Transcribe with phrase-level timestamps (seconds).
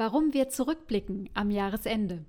[0.00, 2.24] Warum wir zurückblicken am Jahresende.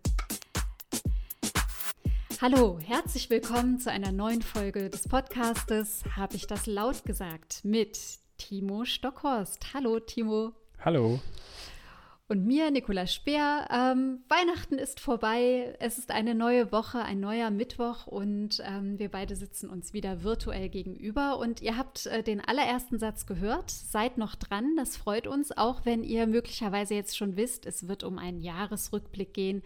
[2.42, 8.00] Hallo, herzlich willkommen zu einer neuen Folge des Podcastes Habe ich das laut gesagt mit
[8.40, 9.72] Timo Stockhorst.
[9.76, 10.54] Hallo Timo.
[10.84, 11.20] Hallo
[12.30, 13.68] und mir, Nicola Speer.
[13.72, 15.76] Ähm, Weihnachten ist vorbei.
[15.80, 20.24] Es ist eine neue Woche, ein neuer Mittwoch und ähm, wir beide sitzen uns wieder
[20.24, 21.40] virtuell gegenüber.
[21.40, 23.72] Und ihr habt äh, den allerersten Satz gehört.
[23.72, 24.76] Seid noch dran.
[24.78, 29.34] Das freut uns, auch wenn ihr möglicherweise jetzt schon wisst, es wird um einen Jahresrückblick
[29.34, 29.64] gehen.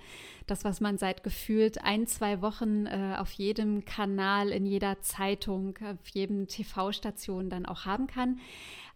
[0.54, 5.80] Das, was man seit gefühlt ein, zwei Wochen äh, auf jedem Kanal, in jeder Zeitung,
[5.82, 8.40] auf jedem TV-Station dann auch haben kann.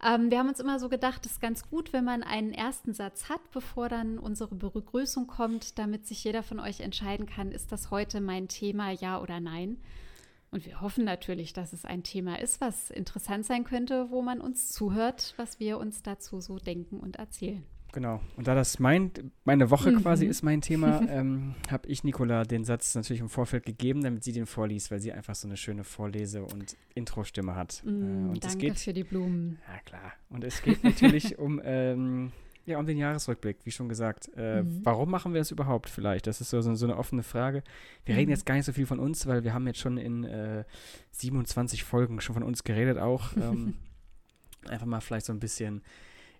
[0.06, 2.94] Ähm, wir haben uns immer so gedacht, es ist ganz gut, wenn man einen ersten
[2.94, 7.72] Satz hat, bevor dann unsere Begrüßung kommt, damit sich jeder von euch entscheiden kann, ist
[7.72, 9.78] das heute mein Thema, ja oder nein.
[10.52, 14.42] Und wir hoffen natürlich, dass es ein Thema ist, was interessant sein könnte, wo man
[14.42, 17.66] uns zuhört, was wir uns dazu so denken und erzählen.
[17.98, 18.22] Genau.
[18.36, 19.10] Und da das mein,
[19.44, 20.04] meine Woche mhm.
[20.04, 24.24] quasi ist mein Thema, ähm, habe ich Nicola den Satz natürlich im Vorfeld gegeben, damit
[24.24, 27.82] sie den vorliest, weil sie einfach so eine schöne Vorlese- und Intro-Stimme hat.
[27.84, 29.58] Mm, äh, und danke geht, für die Blumen.
[29.68, 30.14] Ja, klar.
[30.30, 32.32] Und es geht natürlich um, ähm,
[32.68, 34.30] ja, um den Jahresrückblick, wie schon gesagt.
[34.38, 34.82] Äh, mhm.
[34.84, 36.28] Warum machen wir das überhaupt vielleicht?
[36.28, 37.64] Das ist so, so, so eine offene Frage.
[38.06, 38.20] Wir mhm.
[38.20, 40.66] reden jetzt gar nicht so viel von uns, weil wir haben jetzt schon in äh,
[41.14, 43.32] 27 Folgen schon von uns geredet auch.
[43.42, 43.74] Ähm,
[44.70, 45.82] einfach mal vielleicht so ein bisschen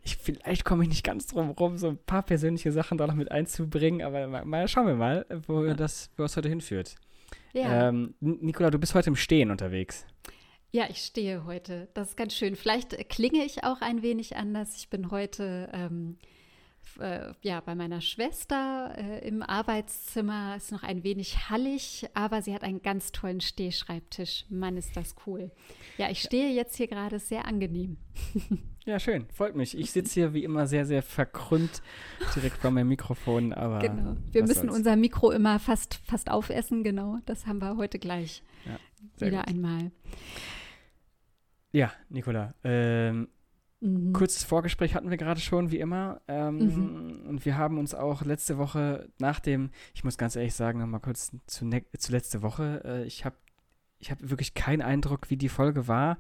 [0.08, 3.16] ich, vielleicht komme ich nicht ganz drum rum, so ein paar persönliche Sachen da noch
[3.16, 5.74] mit einzubringen, aber mal, mal schauen wir mal, wo, ja.
[5.74, 6.96] das, wo das heute hinführt.
[7.54, 7.90] Ja.
[7.90, 10.06] Ähm, Nicola, du bist heute im Stehen unterwegs.
[10.72, 11.88] Ja, ich stehe heute.
[11.94, 12.56] Das ist ganz schön.
[12.56, 14.76] Vielleicht klinge ich auch ein wenig anders.
[14.78, 16.18] Ich bin heute ähm,
[17.00, 20.56] äh, ja, bei meiner Schwester äh, im Arbeitszimmer.
[20.56, 24.46] Ist noch ein wenig hallig, aber sie hat einen ganz tollen Stehschreibtisch.
[24.50, 25.52] Mann, ist das cool.
[25.98, 27.98] Ja, ich stehe jetzt hier gerade sehr angenehm.
[28.88, 29.26] Ja, schön.
[29.34, 29.78] Freut mich.
[29.78, 31.82] Ich sitze hier wie immer sehr, sehr verkrümmt
[32.34, 33.52] direkt vor meinem Mikrofon.
[33.52, 34.16] Aber genau.
[34.32, 34.78] Wir müssen soll's.
[34.78, 37.18] unser Mikro immer fast, fast aufessen, genau.
[37.26, 39.50] Das haben wir heute gleich ja, wieder gut.
[39.50, 39.92] einmal.
[41.74, 42.54] Ja, Nicola.
[42.64, 43.28] Ähm,
[43.80, 44.14] Mhm.
[44.14, 46.22] Kurzes Vorgespräch hatten wir gerade schon, wie immer.
[46.28, 47.28] Ähm, mhm.
[47.28, 51.00] Und wir haben uns auch letzte Woche nach dem, ich muss ganz ehrlich sagen, nochmal
[51.02, 52.82] kurz zu, ne zu letzte Woche.
[52.84, 53.36] Äh, ich habe
[54.00, 56.18] ich hab wirklich keinen Eindruck, wie die Folge war.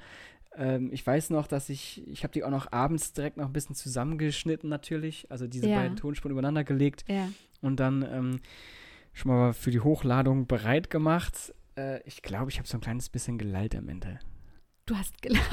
[0.56, 3.54] Ähm, ich weiß noch, dass ich, ich habe die auch noch abends direkt noch ein
[3.54, 5.30] bisschen zusammengeschnitten natürlich.
[5.30, 5.78] Also diese ja.
[5.78, 7.06] beiden Tonspuren übereinander gelegt.
[7.08, 7.30] Ja.
[7.62, 8.40] Und dann ähm,
[9.14, 11.54] schon mal für die Hochladung bereit gemacht.
[11.76, 14.20] Äh, ich glaube, ich habe so ein kleines bisschen gelallt am Ende.
[14.86, 15.44] Du hast gelallt.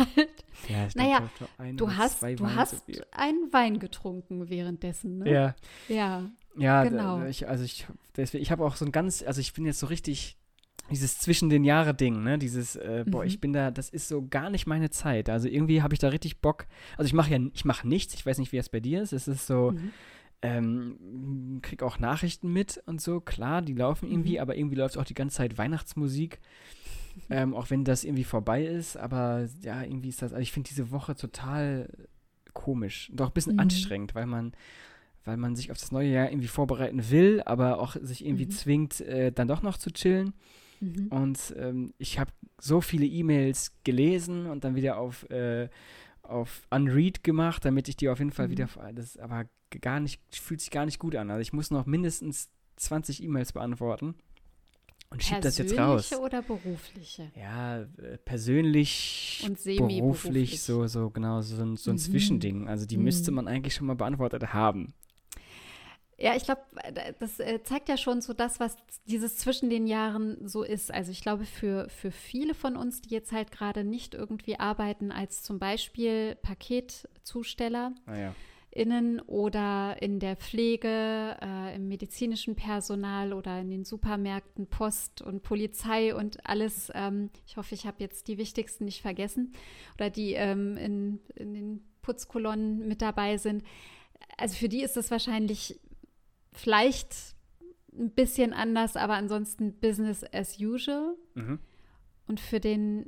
[0.69, 1.31] Ja, naja,
[1.75, 5.31] du hast, du hast einen Wein getrunken währenddessen, ne?
[5.31, 5.55] Ja.
[5.89, 6.31] Ja.
[6.57, 7.25] Ja, genau.
[7.25, 10.39] Ich, also ich, ich habe auch so ein ganz, also ich bin jetzt so richtig
[10.91, 12.39] dieses zwischen den Jahre Ding, ne?
[12.39, 13.29] Dieses, äh, boah, mhm.
[13.29, 15.31] ich bin da, das ist so gar nicht meine Zeit.
[15.31, 16.67] Also irgendwie habe ich da richtig Bock.
[16.97, 18.15] Also ich mache ja, ich mache nichts.
[18.15, 19.13] Ich weiß nicht, wie es bei dir ist.
[19.13, 19.93] Es ist so, mhm.
[20.43, 23.21] ähm, krieg auch Nachrichten mit und so.
[23.21, 24.41] Klar, die laufen irgendwie, mhm.
[24.41, 26.41] aber irgendwie läuft auch die ganze Zeit Weihnachtsmusik
[27.31, 30.69] ähm, auch wenn das irgendwie vorbei ist, aber ja, irgendwie ist das, also ich finde
[30.69, 31.89] diese Woche total
[32.53, 33.61] komisch und auch ein bisschen mhm.
[33.61, 34.53] anstrengend, weil man,
[35.25, 38.51] weil man sich auf das neue Jahr irgendwie vorbereiten will, aber auch sich irgendwie mhm.
[38.51, 40.35] zwingt, äh, dann doch noch zu chillen.
[40.81, 41.09] Mhm.
[41.09, 45.69] Und ähm, ich habe so viele E-Mails gelesen und dann wieder auf, äh,
[46.23, 48.97] auf Unread gemacht, damit ich die auf jeden Fall wieder, mhm.
[48.97, 49.47] das ist aber
[49.81, 51.31] gar nicht, fühlt sich gar nicht gut an.
[51.31, 54.15] Also ich muss noch mindestens 20 E-Mails beantworten
[55.11, 56.09] und schiebt das jetzt raus.
[56.09, 57.31] Persönliche oder berufliche?
[57.37, 61.99] Ja, äh, persönlich, und beruflich, so, so genau, so, ein, so ein mhm.
[61.99, 62.69] Zwischending.
[62.69, 63.05] Also die mhm.
[63.05, 64.95] müsste man eigentlich schon mal beantwortet haben.
[66.17, 66.63] Ja, ich glaube,
[67.19, 68.77] das äh, zeigt ja schon so das, was
[69.07, 70.93] dieses zwischen den Jahren so ist.
[70.93, 75.11] Also ich glaube, für, für viele von uns, die jetzt halt gerade nicht irgendwie arbeiten
[75.11, 78.35] als zum Beispiel Paketzusteller, ah, ja
[78.75, 85.43] innen oder in der Pflege, äh, im medizinischen Personal oder in den Supermärkten, Post und
[85.43, 86.91] Polizei und alles.
[86.95, 89.53] Ähm, ich hoffe, ich habe jetzt die wichtigsten nicht vergessen
[89.95, 93.63] oder die ähm, in, in den Putzkolonnen mit dabei sind.
[94.37, 95.81] Also für die ist es wahrscheinlich
[96.53, 97.15] vielleicht
[97.97, 101.17] ein bisschen anders, aber ansonsten Business as usual.
[101.35, 101.61] Mhm.
[102.27, 103.07] Und für den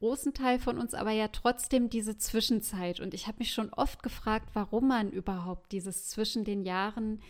[0.00, 3.00] großen Teil von uns aber ja trotzdem diese Zwischenzeit.
[3.00, 7.20] Und ich habe mich schon oft gefragt, warum man überhaupt dieses zwischen den Jahren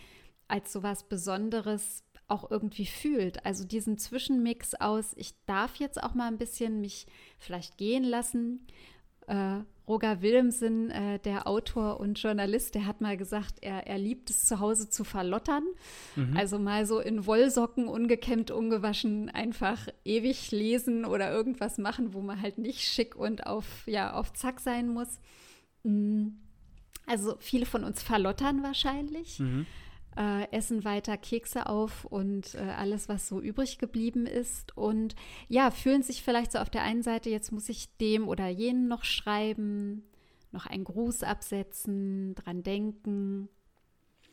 [0.48, 3.44] als so was Besonderes auch irgendwie fühlt.
[3.44, 7.06] Also diesen Zwischenmix aus, ich darf jetzt auch mal ein bisschen mich
[7.38, 8.66] vielleicht gehen lassen
[9.30, 14.30] äh, Roger Willemsen, äh, der Autor und Journalist, der hat mal gesagt, er, er liebt
[14.30, 15.64] es zu Hause zu verlottern.
[16.14, 16.36] Mhm.
[16.36, 22.40] Also mal so in Wollsocken, ungekämmt, ungewaschen, einfach ewig lesen oder irgendwas machen, wo man
[22.40, 25.18] halt nicht schick und auf, ja, auf Zack sein muss.
[25.82, 26.38] Mhm.
[27.06, 29.40] Also viele von uns verlottern wahrscheinlich.
[29.40, 29.66] Mhm.
[30.16, 34.76] Äh, essen weiter Kekse auf und äh, alles, was so übrig geblieben ist.
[34.76, 35.14] Und
[35.48, 38.88] ja, fühlen sich vielleicht so auf der einen Seite, jetzt muss ich dem oder jenen
[38.88, 40.04] noch schreiben,
[40.52, 43.48] noch einen Gruß absetzen, dran denken.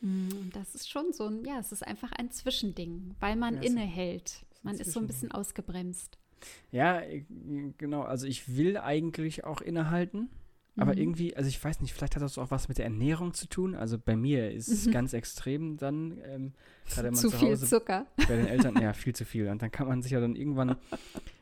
[0.00, 3.62] Mm, das ist schon so ein, ja, es ist einfach ein Zwischending, weil man ja,
[3.62, 4.44] innehält.
[4.62, 6.18] Man ist so ein bisschen ausgebremst.
[6.70, 7.24] Ja, äh,
[7.78, 8.02] genau.
[8.02, 10.28] Also ich will eigentlich auch innehalten.
[10.78, 10.98] Aber mhm.
[10.98, 13.74] irgendwie, also ich weiß nicht, vielleicht hat das auch was mit der Ernährung zu tun.
[13.74, 14.92] Also bei mir ist es mhm.
[14.92, 16.18] ganz extrem dann.
[16.24, 16.52] Ähm,
[16.86, 18.06] zu, zu viel Zucker.
[18.16, 19.48] Bei den Eltern, ja, viel zu viel.
[19.48, 20.76] Und dann kann man sich ja dann irgendwann,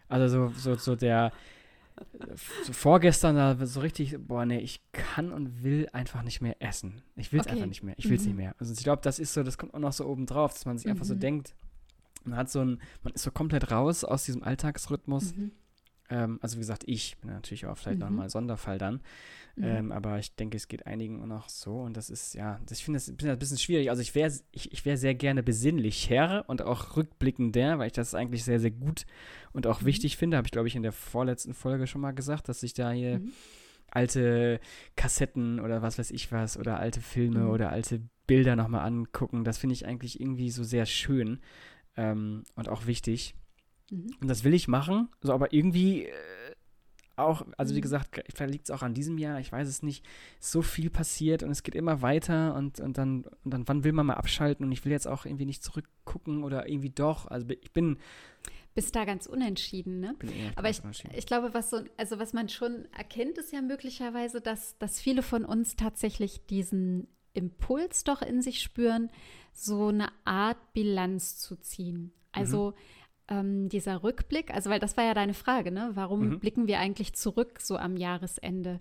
[0.08, 1.32] also so, so, so der,
[2.64, 7.02] so vorgestern da so richtig, boah, nee, ich kann und will einfach nicht mehr essen.
[7.14, 7.56] Ich will es okay.
[7.56, 7.94] einfach nicht mehr.
[7.98, 8.28] Ich will es mhm.
[8.28, 8.54] nicht mehr.
[8.58, 10.78] Also ich glaube, das ist so, das kommt auch noch so oben drauf, dass man
[10.78, 11.20] sich einfach so mhm.
[11.20, 11.54] denkt,
[12.24, 15.36] man hat so ein, man ist so komplett raus aus diesem Alltagsrhythmus.
[15.36, 15.52] Mhm.
[16.08, 18.06] Ähm, also wie gesagt, ich bin natürlich auch vielleicht mhm.
[18.06, 19.00] nochmal Sonderfall dann.
[19.56, 19.64] Mhm.
[19.64, 21.80] Ähm, aber ich denke, es geht einigen noch so.
[21.80, 23.90] Und das ist, ja, das, ich finde das ein bisschen schwierig.
[23.90, 28.14] Also ich wäre ich, ich wär sehr gerne besinnlicher und auch rückblickender, weil ich das
[28.14, 29.06] eigentlich sehr, sehr gut
[29.52, 29.86] und auch mhm.
[29.86, 30.36] wichtig finde.
[30.36, 33.20] Habe ich, glaube ich, in der vorletzten Folge schon mal gesagt, dass ich da hier
[33.20, 33.32] mhm.
[33.90, 34.60] alte
[34.94, 37.50] Kassetten oder was weiß ich was oder alte Filme mhm.
[37.50, 39.44] oder alte Bilder nochmal angucken.
[39.44, 41.40] Das finde ich eigentlich irgendwie so sehr schön
[41.96, 43.34] ähm, und auch wichtig.
[43.90, 44.10] Mhm.
[44.20, 46.12] Und das will ich machen, so aber irgendwie äh,
[47.16, 47.82] auch, also wie mhm.
[47.82, 50.04] gesagt, vielleicht liegt es auch an diesem Jahr, ich weiß es nicht,
[50.38, 53.92] so viel passiert und es geht immer weiter und, und, dann, und dann, wann will
[53.92, 57.46] man mal abschalten und ich will jetzt auch irgendwie nicht zurückgucken oder irgendwie doch, also
[57.48, 57.98] ich bin
[58.74, 60.14] bist da ganz unentschieden, ne?
[60.54, 60.82] Aber ich,
[61.14, 65.22] ich glaube, was so, also was man schon erkennt, ist ja möglicherweise, dass, dass viele
[65.22, 69.10] von uns tatsächlich diesen Impuls doch in sich spüren,
[69.54, 72.12] so eine Art Bilanz zu ziehen.
[72.32, 72.95] Also mhm
[73.28, 75.90] ähm, dieser Rückblick, also weil das war ja deine Frage, ne?
[75.94, 76.38] Warum mhm.
[76.40, 78.80] blicken wir eigentlich zurück so am Jahresende?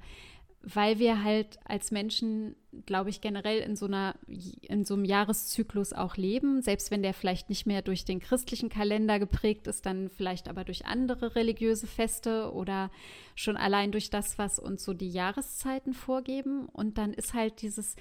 [0.62, 2.56] Weil wir halt als Menschen,
[2.88, 4.16] glaube ich, generell in so einer,
[4.62, 8.70] in so einem Jahreszyklus auch leben, selbst wenn der vielleicht nicht mehr durch den christlichen
[8.70, 12.90] Kalender geprägt ist, dann vielleicht aber durch andere religiöse Feste oder
[13.36, 16.66] schon allein durch das, was uns so die Jahreszeiten vorgeben.
[16.66, 17.96] Und dann ist halt dieses,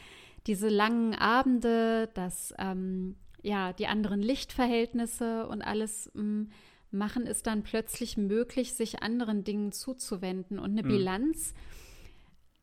[0.46, 6.50] diese langen Abende, das ähm, ja, die anderen Lichtverhältnisse und alles mh, mm,
[6.91, 10.58] machen es dann plötzlich möglich, sich anderen Dingen zuzuwenden.
[10.58, 10.88] Und eine mhm.
[10.88, 11.55] Bilanz,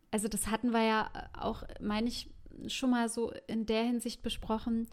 [0.09, 2.29] also das hatten wir ja auch, meine ich,
[2.67, 4.87] schon mal so in der Hinsicht besprochen.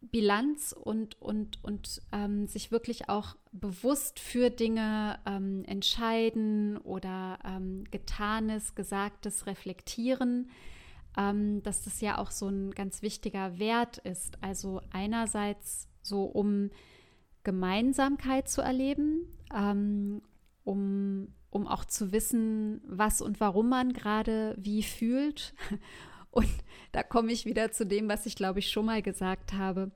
[0.00, 7.84] Bilanz und, und, und ähm, sich wirklich auch bewusst für Dinge ähm, entscheiden oder ähm,
[7.90, 10.48] Getanes, Gesagtes reflektieren
[11.16, 14.38] ähm, dass das ja auch so ein ganz wichtiger Wert ist.
[14.42, 16.70] Also einerseits so, um
[17.44, 20.22] Gemeinsamkeit zu erleben, ähm,
[20.64, 25.54] um, um auch zu wissen, was und warum man gerade wie fühlt.
[26.30, 26.48] Und
[26.92, 29.90] da komme ich wieder zu dem, was ich glaube ich schon mal gesagt habe.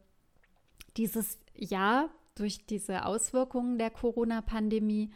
[0.96, 5.10] Dieses Jahr durch diese Auswirkungen der Corona-Pandemie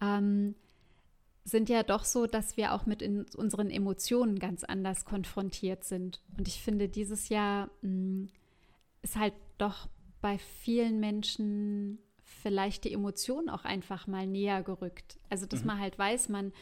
[0.00, 0.54] ähm,
[1.44, 3.02] sind ja doch so, dass wir auch mit
[3.34, 6.22] unseren Emotionen ganz anders konfrontiert sind.
[6.38, 8.28] Und ich finde, dieses Jahr mh, mm,
[9.02, 9.88] ist halt doch
[10.20, 15.18] bei vielen Menschen vielleicht die Emotion auch einfach mal näher gerückt.
[15.28, 15.66] Also, dass mhm.
[15.68, 16.52] man halt weiß, man,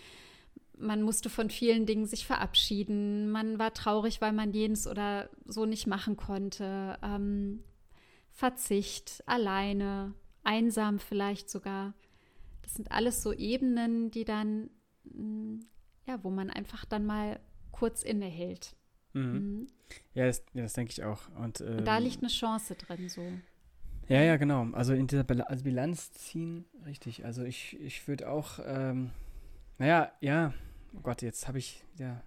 [0.76, 5.66] man musste von vielen Dingen sich verabschieden, man war traurig, weil man jenes oder so
[5.66, 6.98] nicht machen konnte.
[7.02, 7.62] Ähm,
[8.32, 11.94] Verzicht, alleine, einsam vielleicht sogar.
[12.70, 14.70] Das sind alles so Ebenen, die dann,
[15.02, 15.58] mm,
[16.06, 17.40] ja, wo man einfach dann mal
[17.72, 18.76] kurz innehält.
[19.12, 19.22] Mhm.
[19.22, 19.66] Mhm.
[20.14, 21.18] Ja, das, ja, das denke ich auch.
[21.36, 23.26] Und, ähm, Und, da liegt eine Chance drin, so.
[24.06, 24.68] Ja, ja, genau.
[24.70, 27.24] Also in dieser Bal also Bilanz ziehen, richtig.
[27.24, 29.10] Also ich, ich würde auch, ähm,
[29.78, 30.54] naja, ja,
[30.94, 32.22] oh Gott, jetzt habe ich, ja,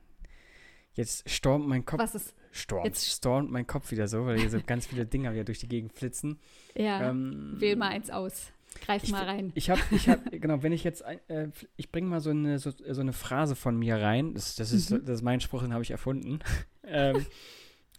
[0.94, 2.00] jetzt stormt mein Kopf.
[2.00, 2.36] Was ist?
[2.52, 5.60] Stormt, jetzt stormt mein Kopf wieder so, weil hier so ganz viele Dinger wieder durch
[5.60, 6.38] die Gegend flitzen.
[6.76, 8.52] Ja, ähm, wähl mal eins aus.
[8.82, 9.51] Greif mal rein.
[9.56, 12.72] Ich habe, ich habe, genau, wenn ich jetzt, äh, ich bringe mal so eine, so,
[12.72, 14.34] so, eine Phrase von mir rein.
[14.34, 15.06] Das, das, ist, mhm.
[15.06, 16.39] das ist mein Spruch, den habe ich erfunden.
[16.84, 17.25] ähm,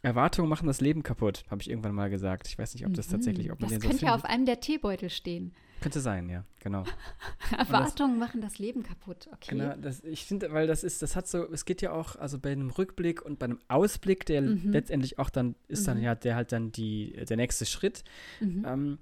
[0.02, 2.46] Erwartungen machen das Leben kaputt, habe ich irgendwann mal gesagt.
[2.48, 3.12] Ich weiß nicht, ob das mhm.
[3.12, 5.54] tatsächlich, ob man das den so könnte ja auf einem der Teebeutel stehen.
[5.80, 6.84] Könnte sein, ja, genau.
[7.58, 9.50] Erwartungen das, machen das Leben kaputt, okay.
[9.50, 12.38] Genau, das, ich finde, weil das ist, das hat so, es geht ja auch, also
[12.38, 14.72] bei einem Rückblick und bei einem Ausblick, der mhm.
[14.72, 15.86] letztendlich auch dann, ist mhm.
[15.86, 18.04] dann ja der halt dann die, der nächste Schritt.
[18.40, 18.64] Mhm.
[18.66, 18.98] Ähm,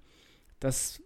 [0.61, 1.01] das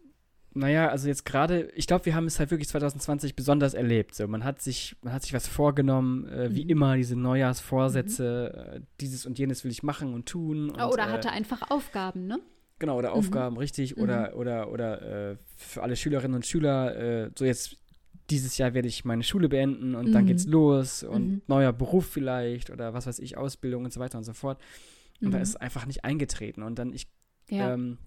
[0.56, 4.14] naja, also jetzt gerade, ich glaube, wir haben es halt wirklich 2020 besonders erlebt.
[4.14, 6.70] So, man hat sich, man hat sich was vorgenommen, äh, wie mhm.
[6.70, 8.76] immer, diese Neujahrsvorsätze, mhm.
[8.76, 10.70] äh, dieses und jenes will ich machen und tun.
[10.70, 12.40] Und, oder hatte äh, einfach Aufgaben, ne?
[12.78, 13.16] Genau, oder mhm.
[13.16, 13.96] Aufgaben, richtig.
[13.96, 14.38] Oder, mhm.
[14.38, 17.76] oder, oder äh, für alle Schülerinnen und Schüler, äh, so jetzt
[18.30, 20.52] dieses Jahr werde ich meine Schule beenden und dann geht's mhm.
[20.52, 24.32] los und neuer Beruf vielleicht oder was weiß ich, Ausbildung und so weiter und so
[24.32, 24.60] fort.
[25.20, 25.32] Und mhm.
[25.32, 26.62] da ist es einfach nicht eingetreten.
[26.62, 27.06] Und dann ich,
[27.48, 27.74] ja.
[27.74, 27.98] ähm,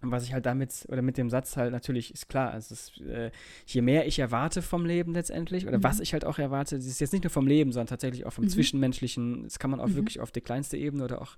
[0.00, 3.30] was ich halt damit, oder mit dem Satz halt natürlich ist klar, also es, äh,
[3.66, 5.82] je mehr ich erwarte vom Leben letztendlich, oder mhm.
[5.84, 8.32] was ich halt auch erwarte, das ist jetzt nicht nur vom Leben, sondern tatsächlich auch
[8.32, 8.50] vom mhm.
[8.50, 9.96] Zwischenmenschlichen, das kann man auch mhm.
[9.96, 11.36] wirklich auf die kleinste Ebene oder auch,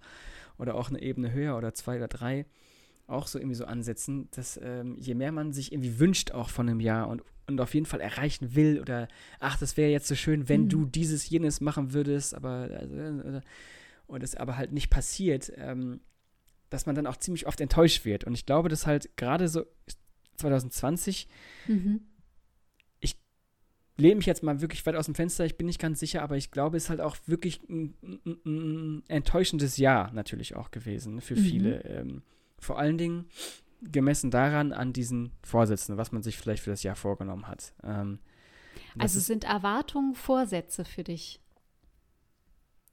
[0.59, 2.47] oder auch eine Ebene höher oder zwei oder drei
[3.09, 6.69] auch so irgendwie so ansetzen, dass ähm, je mehr man sich irgendwie wünscht auch von
[6.69, 9.09] einem Jahr und, und auf jeden Fall erreichen will oder
[9.41, 10.69] ach, das wäre jetzt so schön, wenn mhm.
[10.69, 13.43] du dieses, jenes machen würdest, aber also, oder,
[14.07, 16.01] und es aber halt nicht passiert, ähm,
[16.71, 18.25] dass man dann auch ziemlich oft enttäuscht wird.
[18.25, 19.65] Und ich glaube, dass halt gerade so
[20.37, 21.29] 2020,
[21.67, 22.01] mhm.
[23.01, 23.17] ich
[23.97, 26.37] lehne mich jetzt mal wirklich weit aus dem Fenster, ich bin nicht ganz sicher, aber
[26.37, 31.21] ich glaube, es ist halt auch wirklich ein, ein, ein enttäuschendes Jahr natürlich auch gewesen
[31.21, 31.41] für mhm.
[31.41, 31.85] viele.
[31.85, 32.23] Ähm,
[32.59, 33.27] vor allen Dingen
[33.81, 37.73] gemessen daran an diesen Vorsätzen, was man sich vielleicht für das Jahr vorgenommen hat.
[37.85, 38.19] Ähm,
[38.99, 41.41] also sind Erwartungen Vorsätze für dich?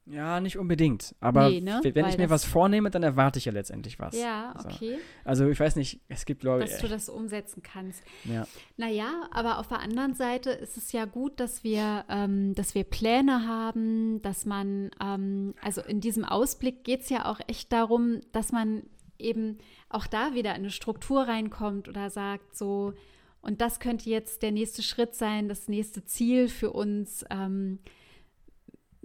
[0.07, 1.15] Ja, nicht unbedingt.
[1.19, 1.79] Aber nee, ne?
[1.83, 4.15] wenn Weil ich mir was vornehme, dann erwarte ich ja letztendlich was.
[4.15, 4.99] Ja, okay.
[5.23, 6.69] Also, also ich weiß nicht, es gibt Leute.
[6.69, 8.03] Dass du das umsetzen kannst.
[8.23, 8.45] Ja.
[8.77, 12.83] Naja, aber auf der anderen Seite ist es ja gut, dass wir, ähm, dass wir
[12.83, 18.21] Pläne haben, dass man, ähm, also in diesem Ausblick geht es ja auch echt darum,
[18.31, 18.83] dass man
[19.17, 19.57] eben
[19.89, 22.93] auch da wieder in eine Struktur reinkommt oder sagt so,
[23.41, 27.23] und das könnte jetzt der nächste Schritt sein, das nächste Ziel für uns.
[27.29, 27.79] Ähm,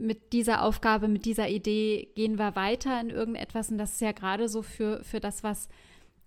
[0.00, 3.71] mit dieser Aufgabe, mit dieser Idee gehen wir weiter in irgendetwas.
[3.71, 5.69] Und das ist ja gerade so für, für das, was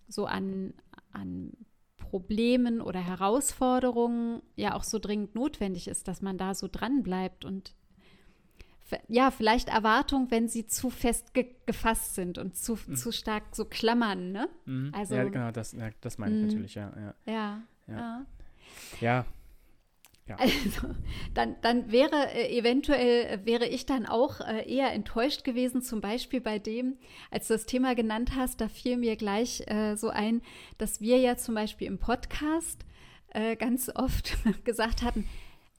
[0.08, 0.74] so an,
[1.12, 1.52] an
[1.98, 7.46] Problemen oder Herausforderungen ja auch so dringend notwendig ist, dass man da so dran bleibt
[7.46, 7.74] und
[9.08, 12.96] ja, vielleicht Erwartungen, wenn sie zu fest ge gefasst sind und zu, mhm.
[12.96, 14.48] zu stark so klammern, ne?
[14.66, 14.92] Mhm.
[14.94, 16.48] Also, ja, genau, das, ja, das meine ich mhm.
[16.48, 16.92] natürlich, ja.
[16.96, 17.64] Ja, ja.
[17.88, 18.26] ja.
[19.02, 19.26] ja.
[20.28, 20.38] Ja.
[20.38, 20.96] Also,
[21.34, 26.00] dann, dann wäre äh, eventuell, äh, wäre ich dann auch äh, eher enttäuscht gewesen, zum
[26.00, 26.98] Beispiel bei dem,
[27.30, 30.42] als du das Thema genannt hast, da fiel mir gleich äh, so ein,
[30.78, 32.86] dass wir ja zum Beispiel im Podcast
[33.34, 35.28] äh, ganz oft gesagt hatten,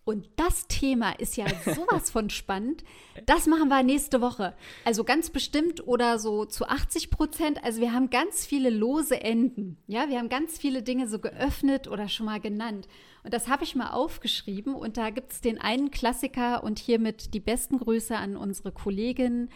[0.05, 2.85] und das Thema ist ja sowas von spannend.
[3.27, 4.55] Das machen wir nächste Woche.
[4.85, 7.65] Also ganz bestimmt oder so zu 80 Prozent.
[7.65, 9.79] Also wir haben ganz viele lose Enden.
[9.87, 12.87] Ja, wir haben ganz viele Dinge so geöffnet oder schon mal genannt.
[13.25, 14.75] Und das habe ich mal aufgeschrieben.
[14.75, 19.49] Und da gibt es den einen Klassiker und hiermit die besten Grüße an unsere Kollegin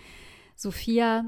[0.56, 1.26] Sophia.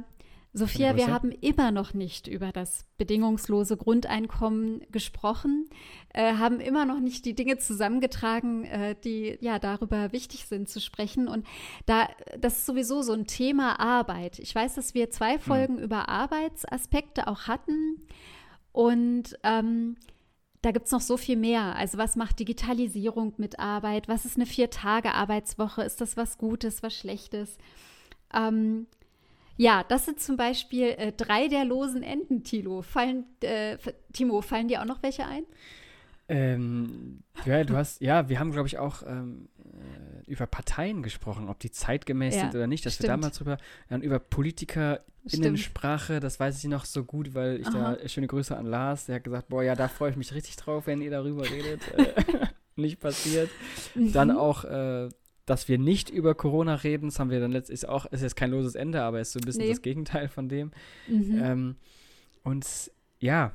[0.52, 5.70] Sophia, wir haben immer noch nicht über das bedingungslose Grundeinkommen gesprochen,
[6.12, 10.80] äh, haben immer noch nicht die Dinge zusammengetragen, äh, die ja darüber wichtig sind zu
[10.80, 11.28] sprechen.
[11.28, 11.46] Und
[11.86, 12.08] da,
[12.40, 14.40] das ist sowieso so ein Thema Arbeit.
[14.40, 15.40] Ich weiß, dass wir zwei hm.
[15.40, 15.84] Folgen hm.
[15.84, 18.02] über Arbeitsaspekte auch hatten.
[18.72, 19.96] Und ähm,
[20.62, 21.76] da gibt es noch so viel mehr.
[21.76, 24.08] Also was macht Digitalisierung mit Arbeit?
[24.08, 25.82] Was ist eine Vier-Tage-Arbeitswoche?
[25.82, 27.56] Ist das was Gutes, was Schlechtes?
[28.34, 28.86] Ähm,
[29.56, 32.82] ja, das sind zum Beispiel äh, drei der losen Enden, Tilo.
[32.82, 33.78] Fallen, äh,
[34.12, 35.44] Timo, fallen dir auch noch welche ein?
[36.28, 39.59] Ähm, ja, du hast, ja, wir haben, glaube ich, auch ähm, äh,
[40.26, 43.04] über Parteien gesprochen, ob die zeitgemäß ja, sind oder nicht, dass stimmt.
[43.04, 43.58] wir damals drüber,
[43.88, 47.96] dann über PolitikerInnensprache, das weiß ich noch so gut, weil ich Aha.
[47.96, 50.56] da, schöne Grüße an Lars, der hat gesagt, boah, ja, da freue ich mich richtig
[50.56, 51.80] drauf, wenn ihr darüber redet.
[51.96, 52.46] Äh,
[52.80, 53.50] nicht passiert.
[53.94, 54.12] Mhm.
[54.12, 55.08] Dann auch äh,
[55.50, 57.08] dass wir nicht über Corona reden.
[57.08, 59.44] Das haben wir dann letztlich auch, ist jetzt kein loses Ende, aber ist so ein
[59.44, 59.70] bisschen nee.
[59.70, 60.70] das Gegenteil von dem.
[61.08, 61.40] Mhm.
[61.42, 61.76] Ähm,
[62.44, 62.64] und
[63.18, 63.50] ja,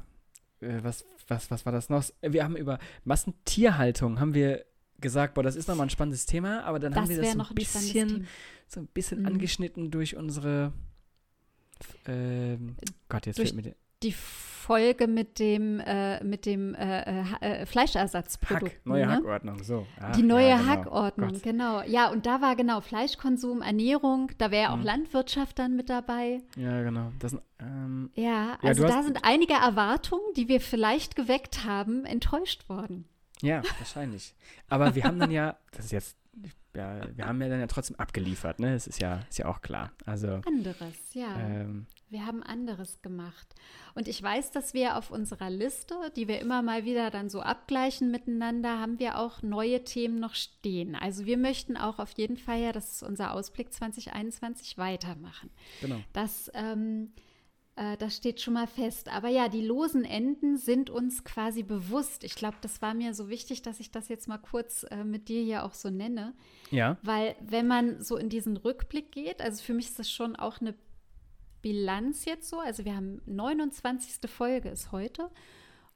[0.60, 2.04] äh, was, was, was war das noch?
[2.22, 4.66] Wir haben über Massentierhaltung haben wir
[5.00, 7.40] gesagt, boah, das ist nochmal ein spannendes Thema, aber dann das haben wir das so
[7.40, 8.28] ein, bisschen,
[8.68, 9.28] so ein bisschen mhm.
[9.28, 10.74] angeschnitten durch unsere
[12.06, 12.76] ähm,
[13.10, 17.24] Gott, jetzt durch fällt mir der die Folge mit dem, äh, mit dem äh, äh,
[17.42, 18.72] äh Fleischersatzprodukt.
[18.72, 19.12] Hack, neue ne?
[19.14, 19.86] Hackordnung, so.
[20.00, 20.70] Ach, die neue ja, genau.
[20.70, 21.44] Hackordnung, Gott.
[21.44, 21.82] genau.
[21.84, 24.84] Ja, und da war genau Fleischkonsum, Ernährung, da wäre auch mhm.
[24.84, 26.42] Landwirtschaft dann mit dabei.
[26.56, 27.12] Ja, genau.
[27.20, 32.68] Das, ähm, ja, also ja, da sind einige Erwartungen, die wir vielleicht geweckt haben, enttäuscht
[32.68, 33.06] worden.
[33.42, 34.36] Ja, wahrscheinlich.
[34.70, 36.18] Aber wir haben dann ja, das ist jetzt
[36.76, 38.74] ja, wir haben ja dann ja trotzdem abgeliefert, ne?
[38.74, 39.92] Das ist ja, ist ja auch klar.
[40.06, 41.40] Also anderes, ja.
[41.40, 43.56] Ähm, wir haben anderes gemacht.
[43.94, 47.42] Und ich weiß, dass wir auf unserer Liste, die wir immer mal wieder dann so
[47.42, 50.96] abgleichen miteinander, haben wir auch neue Themen noch stehen.
[50.96, 55.50] Also wir möchten auch auf jeden Fall ja, das ist unser Ausblick 2021, weitermachen.
[55.82, 56.00] Genau.
[56.14, 57.14] Das, ähm,
[57.76, 59.10] äh, das steht schon mal fest.
[59.10, 62.24] Aber ja, die losen Enden sind uns quasi bewusst.
[62.24, 65.28] Ich glaube, das war mir so wichtig, dass ich das jetzt mal kurz äh, mit
[65.28, 66.34] dir hier auch so nenne.
[66.72, 66.98] Ja.
[67.02, 70.62] Weil wenn man so in diesen Rückblick geht, also für mich ist das schon auch
[70.62, 70.76] eine
[71.62, 72.60] Bilanz jetzt so.
[72.60, 74.30] Also wir haben 29.
[74.30, 75.30] Folge ist heute.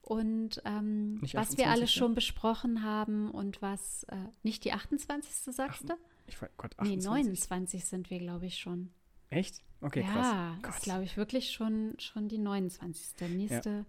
[0.01, 5.53] Und ähm, was wir alles schon besprochen haben und was, äh, nicht die 28.
[5.53, 5.93] sagst du?
[6.25, 6.97] Ich Gott, 28.
[6.97, 8.89] Nee, 29 sind wir, glaube ich, schon.
[9.29, 9.61] Echt?
[9.81, 10.27] Okay, ja, krass.
[10.63, 13.29] Ja, ist, glaube ich, wirklich schon, schon die 29.
[13.29, 13.85] Nächste, ja.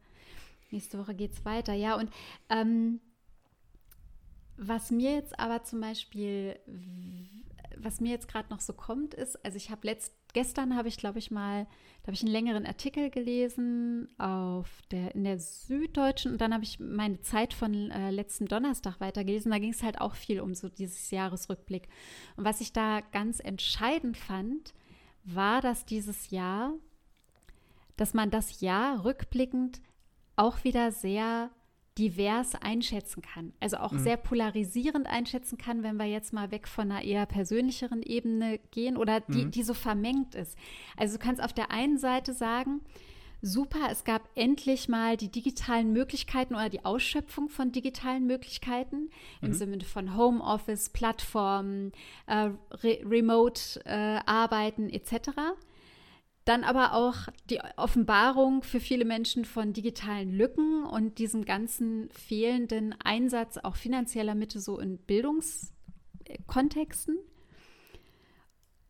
[0.71, 1.73] nächste Woche geht es weiter.
[1.73, 2.11] Ja, und
[2.49, 3.01] ähm,
[4.57, 6.59] was mir jetzt aber zum Beispiel,
[7.77, 10.97] was mir jetzt gerade noch so kommt, ist, also ich habe letzt, gestern habe ich,
[10.97, 11.65] glaube ich, mal,
[12.03, 16.63] da habe ich einen längeren Artikel gelesen auf der, in der Süddeutschen und dann habe
[16.63, 19.51] ich meine Zeit von äh, letzten Donnerstag weitergelesen.
[19.51, 21.89] Da ging es halt auch viel um so dieses Jahresrückblick.
[22.37, 24.75] Und was ich da ganz entscheidend fand,
[25.25, 26.73] war, dass dieses Jahr,
[27.97, 29.81] dass man das Jahr rückblickend
[30.37, 31.51] auch wieder sehr
[31.99, 33.53] divers einschätzen kann.
[33.61, 33.99] Also auch mhm.
[33.99, 38.97] sehr polarisierend einschätzen kann, wenn wir jetzt mal weg von einer eher persönlicheren Ebene gehen
[38.97, 39.51] oder die, mhm.
[39.51, 40.57] die so vermengt ist.
[40.97, 42.81] Also du kannst auf der einen Seite sagen,
[43.43, 49.47] super, es gab endlich mal die digitalen Möglichkeiten oder die Ausschöpfung von digitalen Möglichkeiten mhm.
[49.47, 51.93] im Sinne von Homeoffice, Plattformen,
[52.27, 55.31] äh, Re Remote-Arbeiten äh, etc.
[56.45, 57.17] Dann aber auch
[57.49, 64.35] die Offenbarung für viele Menschen von digitalen Lücken und diesem ganzen fehlenden Einsatz auch finanzieller
[64.35, 67.19] Mittel so in Bildungskontexten.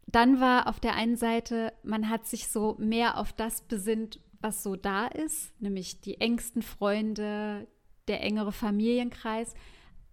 [0.07, 4.63] Dann war auf der einen Seite, man hat sich so mehr auf das besinnt, was
[4.63, 7.67] so da ist, nämlich die engsten Freunde,
[8.09, 9.55] der engere Familienkreis,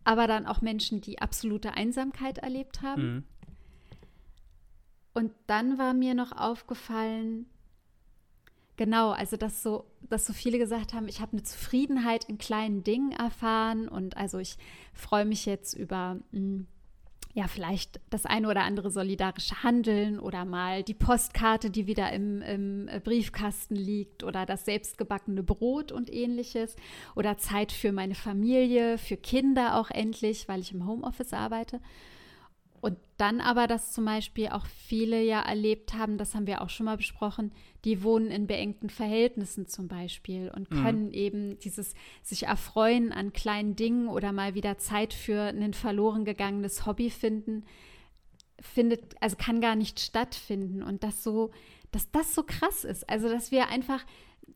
[0.03, 3.13] aber dann auch Menschen, die absolute Einsamkeit erlebt haben.
[3.13, 3.23] Mhm.
[5.13, 7.47] Und dann war mir noch aufgefallen,
[8.75, 12.83] genau, also dass so, dass so viele gesagt haben, ich habe eine Zufriedenheit in kleinen
[12.83, 14.57] Dingen erfahren und also ich
[14.93, 16.67] freue mich jetzt über mh, hm,
[17.37, 22.41] ja, vielleicht das eine oder andere solidarische Handeln oder mal die Postkarte, die wieder im,
[22.41, 26.75] im Briefkasten liegt oder das selbstgebackene Brot und ähnliches
[27.15, 31.79] oder Zeit für meine Familie, für Kinder auch endlich, weil ich im Homeoffice arbeite.
[33.17, 36.85] Dann aber, dass zum Beispiel auch viele ja erlebt haben, das haben wir auch schon
[36.85, 37.51] mal besprochen,
[37.83, 40.83] die wohnen in beengten Verhältnissen zum Beispiel und mhm.
[40.83, 41.13] können mhm.
[41.13, 46.85] eben dieses sich erfreuen an kleinen Dingen oder mal wieder Zeit für ein verloren gegangenes
[46.85, 47.65] Hobby finden,
[48.59, 50.83] findet, also kann gar nicht stattfinden.
[50.83, 51.49] Und das so,
[51.91, 53.09] dass das so krass ist.
[53.09, 54.05] Also, dass wir einfach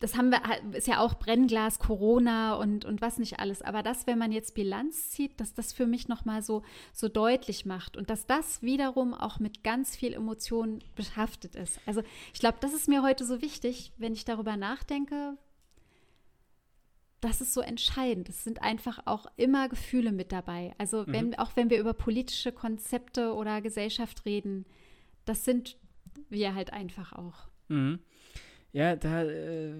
[0.01, 0.41] das haben wir,
[0.75, 3.61] ist ja auch Brennglas, Corona und, und was nicht alles.
[3.61, 7.65] Aber das, wenn man jetzt Bilanz zieht, dass das für mich nochmal so, so deutlich
[7.67, 11.79] macht und dass das wiederum auch mit ganz viel Emotionen behaftet ist.
[11.85, 12.01] Also
[12.33, 15.37] ich glaube, das ist mir heute so wichtig, wenn ich darüber nachdenke.
[17.19, 18.27] Das ist so entscheidend.
[18.27, 20.73] Es sind einfach auch immer Gefühle mit dabei.
[20.79, 21.35] Also wenn, mhm.
[21.35, 24.65] auch wenn wir über politische Konzepte oder Gesellschaft reden,
[25.25, 25.77] das sind
[26.29, 27.49] wir halt einfach auch.
[27.67, 27.99] Mhm.
[28.73, 29.73] Ja, da, äh,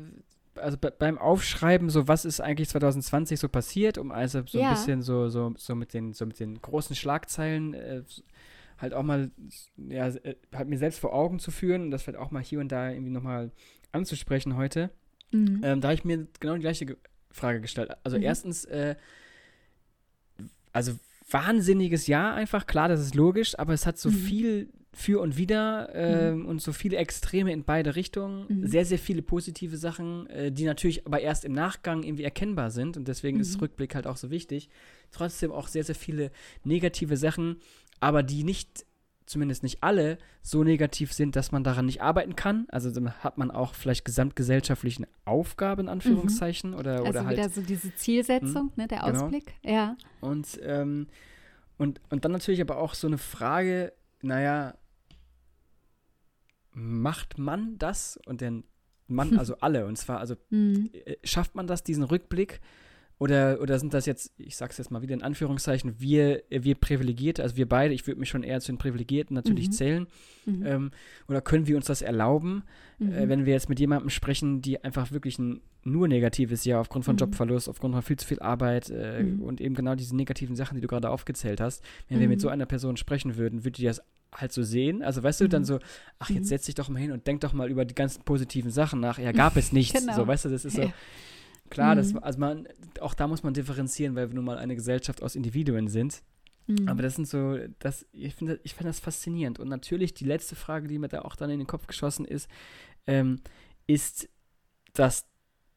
[0.55, 4.69] also beim Aufschreiben, so was ist eigentlich 2020 so passiert, um also so ja.
[4.69, 8.03] ein bisschen so, so, so mit den, so mit den großen Schlagzeilen äh,
[8.77, 9.31] halt auch mal,
[9.77, 12.59] ja, äh, halt mir selbst vor Augen zu führen und das vielleicht auch mal hier
[12.59, 13.51] und da irgendwie nochmal
[13.91, 14.89] anzusprechen heute.
[15.31, 15.61] Mhm.
[15.63, 16.97] Ähm, da habe ich mir genau die gleiche
[17.31, 17.91] Frage gestellt.
[18.03, 18.23] Also mhm.
[18.23, 18.95] erstens, äh,
[20.73, 20.93] also
[21.29, 24.13] wahnsinniges Jahr einfach, klar, das ist logisch, aber es hat so mhm.
[24.13, 26.45] viel für und wieder äh, mhm.
[26.45, 28.45] und so viele Extreme in beide Richtungen.
[28.49, 28.67] Mhm.
[28.67, 32.97] Sehr, sehr viele positive Sachen, äh, die natürlich aber erst im Nachgang irgendwie erkennbar sind
[32.97, 33.41] und deswegen mhm.
[33.41, 34.69] ist Rückblick halt auch so wichtig.
[35.11, 36.31] Trotzdem auch sehr, sehr viele
[36.63, 37.57] negative Sachen,
[38.01, 38.85] aber die nicht,
[39.25, 42.65] zumindest nicht alle, so negativ sind, dass man daran nicht arbeiten kann.
[42.69, 46.73] Also dann hat man auch vielleicht gesamtgesellschaftliche Aufgaben, in Anführungszeichen.
[46.73, 49.23] Oder, also oder halt, wieder so diese Zielsetzung, hm, ne, der genau.
[49.23, 49.53] Ausblick.
[49.63, 49.95] Ja.
[50.19, 51.07] Und, ähm,
[51.77, 54.73] und, und dann natürlich aber auch so eine Frage, naja,
[56.73, 58.63] macht man das und den
[59.07, 60.89] Mann, also alle, und zwar, also mhm.
[61.05, 62.59] Äh, schafft man das, diesen Rückblick?
[63.21, 67.43] Oder, oder sind das jetzt, ich sag's jetzt mal wieder in Anführungszeichen, wir, wir Privilegierte,
[67.43, 69.71] also wir beide, ich würde mich schon eher zu den Privilegierten natürlich mhm.
[69.73, 70.07] zählen.
[70.47, 70.65] Mhm.
[70.65, 70.91] Ähm,
[71.27, 72.63] oder können wir uns das erlauben,
[72.99, 73.13] äh, mhm.
[73.13, 77.05] äh, wenn wir jetzt mit jemandem sprechen, die einfach wirklich ein nur negatives Jahr aufgrund
[77.05, 77.19] von mhm.
[77.19, 79.41] Jobverlust, aufgrund von viel zu viel Arbeit äh, mhm.
[79.41, 82.49] und eben genau diese negativen Sachen, die du gerade aufgezählt hast, wenn wir mit so
[82.49, 84.01] einer Person sprechen würden, würde die das
[84.33, 85.01] halt so sehen.
[85.01, 85.79] Also weißt du, dann so,
[86.19, 88.71] ach, jetzt setz dich doch mal hin und denk doch mal über die ganzen positiven
[88.71, 89.17] Sachen nach.
[89.17, 89.99] Ja, gab es nichts.
[89.99, 90.15] genau.
[90.15, 90.91] So, weißt du, das ist so.
[91.69, 91.99] Klar, mhm.
[91.99, 92.67] das, also man,
[92.99, 96.21] auch da muss man differenzieren, weil wir nun mal eine Gesellschaft aus Individuen sind.
[96.67, 96.87] Mhm.
[96.87, 99.59] Aber das sind so, das, ich finde ich find das faszinierend.
[99.59, 102.49] Und natürlich die letzte Frage, die mir da auch dann in den Kopf geschossen ist,
[103.07, 103.39] ähm,
[103.87, 104.29] ist
[104.93, 105.25] das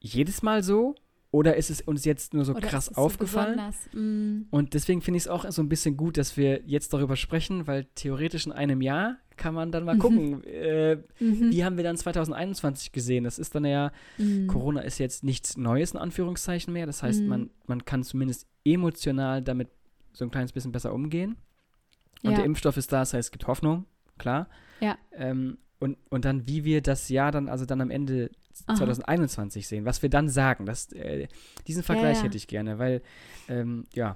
[0.05, 0.95] jedes Mal so?
[1.31, 3.59] Oder ist es uns jetzt nur so Oder krass aufgefallen?
[3.91, 4.47] So mm.
[4.51, 7.67] Und deswegen finde ich es auch so ein bisschen gut, dass wir jetzt darüber sprechen,
[7.67, 9.99] weil theoretisch in einem Jahr kann man dann mal mhm.
[10.05, 11.51] gucken, äh, mhm.
[11.51, 13.25] wie haben wir dann 2021 gesehen.
[13.25, 14.47] Das ist dann ja, mhm.
[14.47, 16.85] Corona ist jetzt nichts Neues in Anführungszeichen mehr.
[16.85, 17.49] Das heißt, man, mhm.
[17.67, 19.67] man kann zumindest emotional damit
[20.13, 21.35] so ein kleines bisschen besser umgehen.
[22.23, 22.37] Und ja.
[22.37, 23.85] der Impfstoff ist da, das heißt, es gibt Hoffnung,
[24.17, 24.47] klar.
[24.79, 24.97] Ja.
[25.11, 28.31] Ähm, und, und dann, wie wir das Jahr dann, also dann am Ende
[28.67, 28.77] Aha.
[28.77, 30.65] 2021 sehen, was wir dann sagen.
[30.65, 31.27] Das, äh,
[31.67, 32.25] diesen Vergleich ja, ja.
[32.25, 33.01] hätte ich gerne, weil,
[33.47, 34.15] ähm, ja,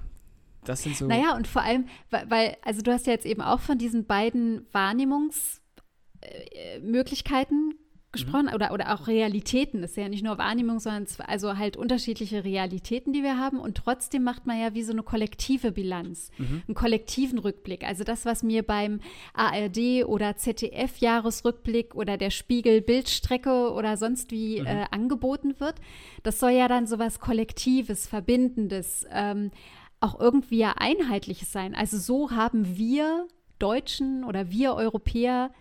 [0.65, 1.07] das sind so.
[1.07, 4.65] Naja, und vor allem, weil, also du hast ja jetzt eben auch von diesen beiden
[4.71, 7.75] Wahrnehmungsmöglichkeiten äh,
[8.11, 8.53] gesprochen mhm.
[8.53, 9.81] oder, oder auch Realitäten.
[9.81, 13.59] Das ist ja nicht nur Wahrnehmung, sondern also halt unterschiedliche Realitäten, die wir haben.
[13.59, 16.63] Und trotzdem macht man ja wie so eine kollektive Bilanz, mhm.
[16.67, 17.83] einen kollektiven Rückblick.
[17.83, 18.99] Also das, was mir beim
[19.33, 24.67] ARD oder ZDF-Jahresrückblick oder der Spiegel Bildstrecke oder sonst wie mhm.
[24.67, 25.75] äh, angeboten wird,
[26.23, 29.51] das soll ja dann so was Kollektives, Verbindendes, ähm,
[29.99, 31.75] auch irgendwie ja Einheitliches sein.
[31.75, 33.27] Also so haben wir
[33.59, 35.51] Deutschen oder wir Europäer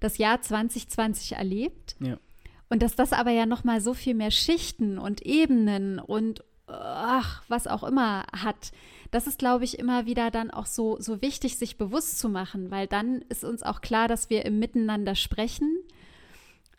[0.00, 1.96] das Jahr 2020 erlebt.
[2.00, 2.18] Ja.
[2.68, 7.42] Und dass das aber ja noch mal so viel mehr Schichten und Ebenen und ach,
[7.48, 8.72] was auch immer hat.
[9.10, 12.70] Das ist, glaube ich, immer wieder dann auch so, so wichtig, sich bewusst zu machen,
[12.70, 15.78] weil dann ist uns auch klar, dass wir im Miteinander sprechen,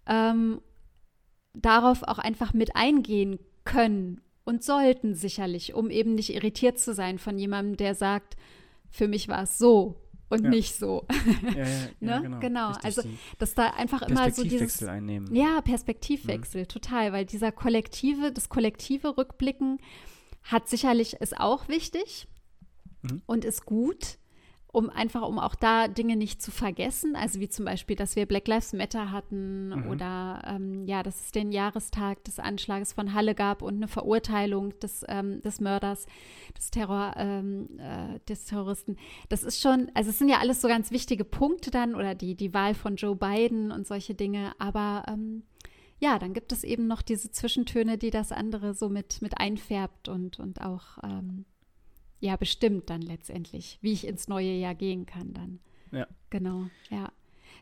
[0.05, 0.61] ähm,
[1.53, 7.17] darauf auch einfach mit eingehen können und sollten sicherlich, um eben nicht irritiert zu sein
[7.17, 8.35] von jemandem, der sagt,
[8.89, 9.95] für mich war es so
[10.29, 10.49] und ja.
[10.49, 11.05] nicht so.
[11.55, 11.65] Ja, ja,
[11.99, 12.21] ne?
[12.21, 12.39] genau.
[12.39, 12.71] genau.
[12.83, 13.01] also,
[13.39, 14.83] dass da einfach immer so dieses.
[14.83, 15.33] einnehmen.
[15.33, 16.67] Ja, Perspektivwechsel, mhm.
[16.67, 19.79] total, weil dieser kollektive, das kollektive Rückblicken
[20.43, 22.27] hat sicherlich, ist auch wichtig
[23.01, 23.21] mhm.
[23.25, 24.17] und ist gut
[24.77, 27.15] um einfach, um auch da Dinge nicht zu vergessen.
[27.15, 29.89] Also wie zum Beispiel, dass wir Black Lives Matter hatten mhm.
[29.89, 34.77] oder ähm, ja, dass es den Jahrestag des Anschlages von Halle gab und eine Verurteilung
[34.77, 36.05] des, ähm, des Mörders,
[36.55, 38.97] des Terror, ähm, äh, des Terroristen.
[39.29, 42.35] Das ist schon, also es sind ja alles so ganz wichtige Punkte dann oder die,
[42.35, 45.41] die Wahl von Joe Biden und solche Dinge, aber ähm,
[45.97, 50.07] ja, dann gibt es eben noch diese Zwischentöne, die das andere so mit, mit einfärbt
[50.07, 51.45] und, und auch ähm,
[52.19, 55.59] ja bestimmt dann letztendlich, wie ich ins neue Jahr gehen kann dann.
[55.91, 56.07] Ja.
[56.29, 57.11] Genau, ja.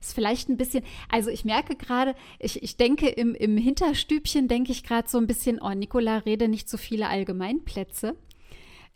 [0.02, 4.72] Ist vielleicht ein bisschen, also ich merke gerade, ich, ich denke im, im Hinterstübchen, denke
[4.72, 8.16] ich gerade so ein bisschen, oh, Nicola, rede nicht so viele Allgemeinplätze.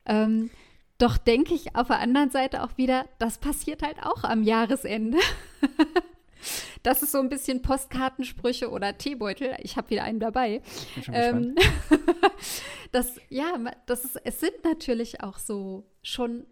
[0.05, 0.49] Ähm,
[0.97, 5.17] doch denke ich auf der anderen Seite auch wieder, das passiert halt auch am Jahresende.
[6.83, 9.55] Das ist so ein bisschen Postkartensprüche oder Teebeutel.
[9.59, 10.61] Ich habe wieder einen dabei.
[11.11, 11.55] Ähm,
[12.91, 13.53] das, ja,
[13.85, 16.45] das ist, es sind natürlich auch so schon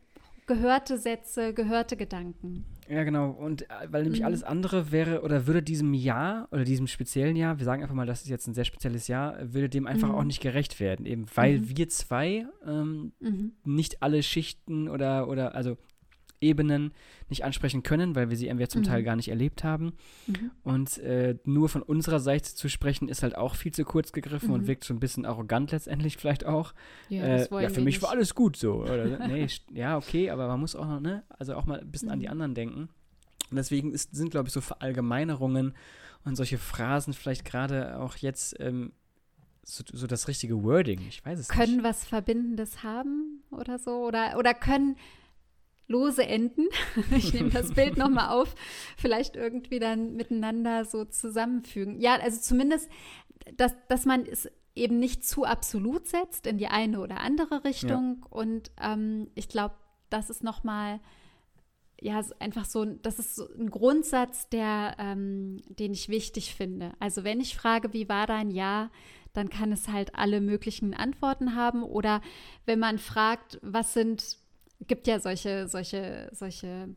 [0.47, 2.65] gehörte Sätze, gehörte Gedanken.
[2.89, 3.31] Ja, genau.
[3.31, 4.27] Und äh, weil nämlich mhm.
[4.27, 8.05] alles andere wäre oder würde diesem Jahr oder diesem speziellen Jahr, wir sagen einfach mal,
[8.05, 10.15] das ist jetzt ein sehr spezielles Jahr, würde dem einfach mhm.
[10.15, 11.05] auch nicht gerecht werden.
[11.05, 11.77] Eben weil mhm.
[11.77, 13.51] wir zwei ähm, mhm.
[13.65, 15.77] nicht alle Schichten oder, oder also
[16.39, 16.93] Ebenen
[17.29, 18.85] nicht ansprechen können, weil wir sie entweder zum mhm.
[18.85, 19.93] Teil gar nicht erlebt haben.
[20.27, 20.51] Mhm.
[20.63, 24.49] Und äh, nur von unserer Seite zu sprechen, ist halt auch viel zu kurz gegriffen
[24.49, 24.55] mhm.
[24.55, 26.73] und wirkt so ein bisschen arrogant letztendlich vielleicht auch.
[27.09, 28.01] Ja, äh, ja für mich nicht.
[28.01, 28.83] war alles gut so.
[28.83, 32.09] Oder, nee, ja, okay, aber man muss auch noch, ne, also auch mal ein bisschen
[32.09, 32.33] an die mhm.
[32.33, 32.89] anderen denken.
[33.49, 35.73] Und deswegen ist, sind, glaube ich, so Verallgemeinerungen
[36.25, 38.91] und solche Phrasen vielleicht gerade auch jetzt ähm,
[39.63, 41.01] so, so, das richtige Wording.
[41.07, 41.69] Ich weiß es können nicht.
[41.71, 44.05] Können was Verbindendes haben oder so?
[44.05, 44.95] Oder, oder können
[45.87, 46.67] lose Enden.
[47.15, 48.53] Ich nehme das Bild nochmal auf,
[48.97, 51.99] vielleicht irgendwie dann miteinander so zusammenfügen.
[51.99, 52.89] Ja, also zumindest,
[53.55, 58.21] dass, dass man es eben nicht zu absolut setzt in die eine oder andere Richtung.
[58.21, 58.27] Ja.
[58.29, 59.75] Und ähm, ich glaube,
[60.09, 60.99] das ist nochmal,
[61.99, 66.93] ja, einfach so, das ist so ein Grundsatz, der, ähm, den ich wichtig finde.
[66.99, 68.91] Also wenn ich frage, wie war dein Jahr,
[69.33, 71.83] dann kann es halt alle möglichen Antworten haben.
[71.83, 72.21] Oder
[72.65, 74.37] wenn man fragt, was sind
[74.85, 76.89] gibt ja solche, solche, solche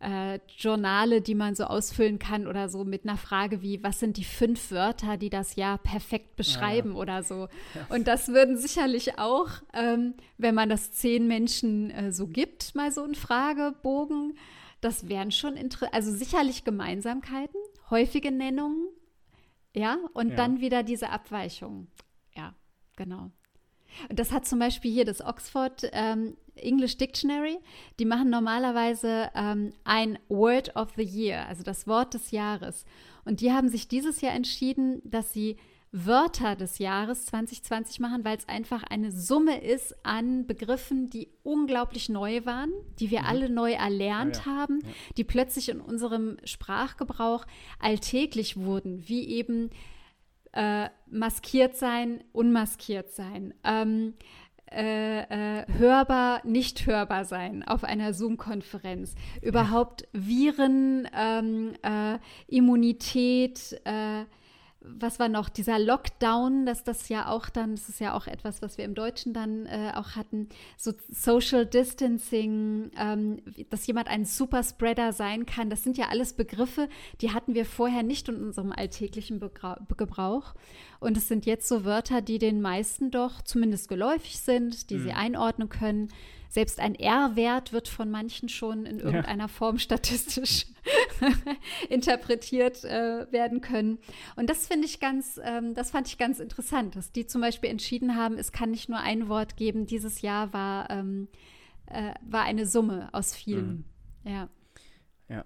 [0.00, 4.16] äh, Journale, die man so ausfüllen kann oder so mit einer Frage wie, was sind
[4.16, 7.00] die fünf Wörter, die das Jahr perfekt beschreiben ja, ja.
[7.00, 7.48] oder so.
[7.74, 7.94] Ja.
[7.94, 12.90] Und das würden sicherlich auch, ähm, wenn man das zehn Menschen äh, so gibt, mal
[12.90, 14.38] so ein Fragebogen,
[14.80, 15.58] das wären schon,
[15.92, 18.88] also sicherlich Gemeinsamkeiten, häufige Nennungen,
[19.74, 21.88] ja, und dann wieder diese Abweichungen.
[22.34, 22.54] Ja,
[22.96, 23.30] genau.
[24.08, 27.58] Und das hat zum Beispiel hier das Oxford ähm, English Dictionary.
[27.98, 32.84] Die machen normalerweise ähm, ein Word of the Year, also das Wort des Jahres.
[33.24, 35.56] Und die haben sich dieses Jahr entschieden, dass sie
[35.92, 42.08] Wörter des Jahres 2020 machen, weil es einfach eine Summe ist an Begriffen, die unglaublich
[42.08, 43.26] neu waren, die wir mhm.
[43.26, 44.58] alle neu erlernt ja, ja.
[44.58, 44.88] haben, ja.
[45.16, 47.44] die plötzlich in unserem Sprachgebrauch
[47.80, 49.70] alltäglich wurden, wie eben
[50.52, 53.54] äh, maskiert sein, unmaskiert sein.
[53.64, 54.14] Ähm,
[54.72, 59.14] äh, äh, hörbar, nicht hörbar sein auf einer Zoom-Konferenz.
[59.42, 64.24] Überhaupt Viren, ähm, äh, Immunität, äh,
[64.82, 65.50] was war noch?
[65.50, 68.94] Dieser Lockdown, dass das ja auch dann, das ist ja auch etwas, was wir im
[68.94, 75.68] Deutschen dann äh, auch hatten, so Social Distancing, ähm, dass jemand ein Superspreader sein kann.
[75.68, 76.88] Das sind ja alles Begriffe,
[77.20, 80.54] die hatten wir vorher nicht in unserem alltäglichen Begra Gebrauch.
[80.98, 85.02] Und es sind jetzt so Wörter, die den meisten doch zumindest geläufig sind, die mhm.
[85.02, 86.08] sie einordnen können.
[86.48, 89.48] Selbst ein R-Wert wird von manchen schon in irgendeiner ja.
[89.48, 90.66] Form statistisch
[91.88, 93.98] interpretiert äh, werden können.
[94.36, 97.70] Und das finde ich ganz, ähm, das fand ich ganz interessant, dass die zum Beispiel
[97.70, 99.86] entschieden haben, es kann nicht nur ein Wort geben.
[99.86, 101.28] Dieses Jahr war, ähm,
[101.86, 103.84] äh, war eine Summe aus vielen.
[104.24, 104.30] Mhm.
[104.30, 104.48] Ja.
[105.28, 105.44] Ja.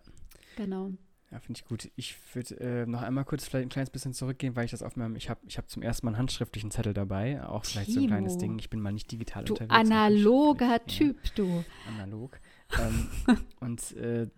[0.57, 0.93] Genau.
[1.35, 1.91] Ja, finde ich gut.
[1.97, 4.95] Ich würde äh, noch einmal kurz vielleicht ein kleines bisschen zurückgehen, weil ich das auf
[4.95, 7.99] meinem, ich habe ich hab zum ersten Mal einen handschriftlichen Zettel dabei, auch vielleicht Timo.
[7.99, 8.57] so ein kleines Ding.
[8.61, 9.75] Ich bin mal nicht digital du unterwegs.
[9.75, 11.65] Analoger Typ, ja, du.
[11.89, 12.39] Analog.
[12.79, 13.09] ähm,
[13.61, 14.29] und äh,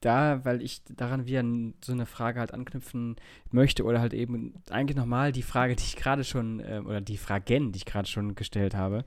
[0.00, 1.44] da, weil ich daran wieder
[1.84, 3.16] so eine Frage halt anknüpfen
[3.50, 7.18] möchte oder halt eben eigentlich nochmal die Frage, die ich gerade schon, äh, oder die
[7.18, 9.04] Fragen, die ich gerade schon gestellt habe,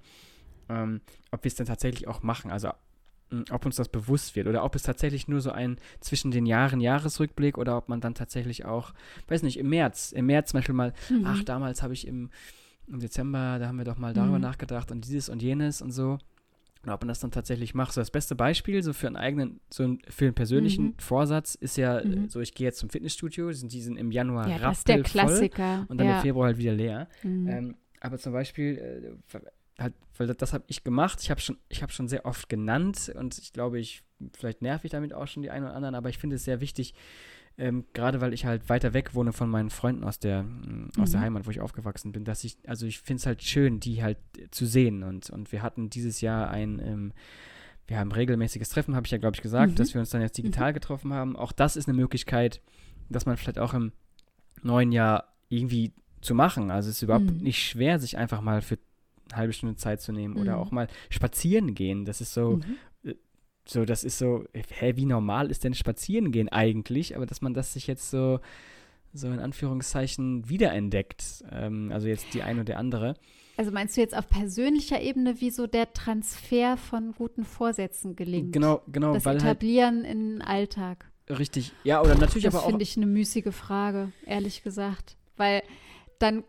[0.70, 1.02] ähm,
[1.32, 2.52] ob wir es denn tatsächlich auch machen.
[2.52, 2.70] Also
[3.50, 6.80] ob uns das bewusst wird oder ob es tatsächlich nur so ein zwischen den Jahren
[6.80, 8.94] Jahresrückblick oder ob man dann tatsächlich auch,
[9.28, 11.26] weiß nicht, im März, im März zum Beispiel mal, mhm.
[11.26, 12.30] ach, damals habe ich im,
[12.88, 14.42] im Dezember, da haben wir doch mal darüber mhm.
[14.42, 16.20] nachgedacht und dieses und jenes und so.
[16.84, 17.94] Oder ob man das dann tatsächlich macht.
[17.94, 20.96] So das beste Beispiel, so für einen eigenen, so für einen persönlichen mhm.
[21.00, 22.30] Vorsatz ist ja mhm.
[22.30, 25.02] so, ich gehe jetzt zum Fitnessstudio, sind die sind im Januar ja, das ist der
[25.02, 25.86] Klassiker.
[25.88, 26.18] und dann ja.
[26.18, 27.08] im Februar halt wieder leer.
[27.24, 27.48] Mhm.
[27.48, 29.42] Ähm, aber zum Beispiel, äh,
[29.82, 31.20] halt, weil das, das habe ich gemacht.
[31.22, 34.84] Ich habe schon, ich habe schon sehr oft genannt und ich glaube, ich vielleicht nerv
[34.84, 36.94] ich damit auch schon die einen oder anderen, aber ich finde es sehr wichtig,
[37.58, 40.90] ähm, gerade weil ich halt weiter weg wohne von meinen Freunden aus der, mhm.
[40.98, 41.26] aus der mhm.
[41.26, 44.18] Heimat, wo ich aufgewachsen bin, dass ich, also ich finde es halt schön, die halt
[44.52, 47.14] zu sehen und, und wir hatten dieses Jahr ein, ähm,
[47.88, 49.76] wir haben regelmäßiges Treffen, habe ich ja, glaube ich, gesagt, mhm.
[49.76, 50.76] dass wir uns dann jetzt digital mhm.
[50.76, 51.36] getroffen haben.
[51.36, 52.62] Auch das ist eine Möglichkeit,
[53.10, 53.92] dass man vielleicht auch im
[54.64, 56.72] neuen Jahr irgendwie zu machen.
[56.72, 57.38] Also es ist überhaupt mhm.
[57.38, 58.80] nicht schwer, sich einfach mal für
[59.30, 60.42] eine halbe Stunde Zeit zu nehmen mhm.
[60.42, 62.06] oder auch mal spazieren gehen.
[62.06, 62.78] Das ist so, mhm.
[63.66, 67.16] So, das ist so, hä, wie normal ist denn spazieren gehen eigentlich?
[67.16, 68.40] Aber dass man das sich jetzt so,
[69.14, 71.46] so in Anführungszeichen wiederentdeckt.
[71.52, 73.16] Ähm, also jetzt die eine oder andere.
[73.56, 78.52] Also meinst du jetzt auf persönlicher Ebene, wie so der Transfer von guten Vorsätzen gelingt?
[78.52, 79.14] Genau, genau.
[79.14, 81.06] Das halt Etablieren halt, in den Alltag.
[81.30, 82.68] Richtig, ja, oder natürlich das aber auch.
[82.68, 85.16] Das finde ich eine müßige Frage, ehrlich gesagt.
[85.38, 85.64] Weil
[86.24, 86.44] dann,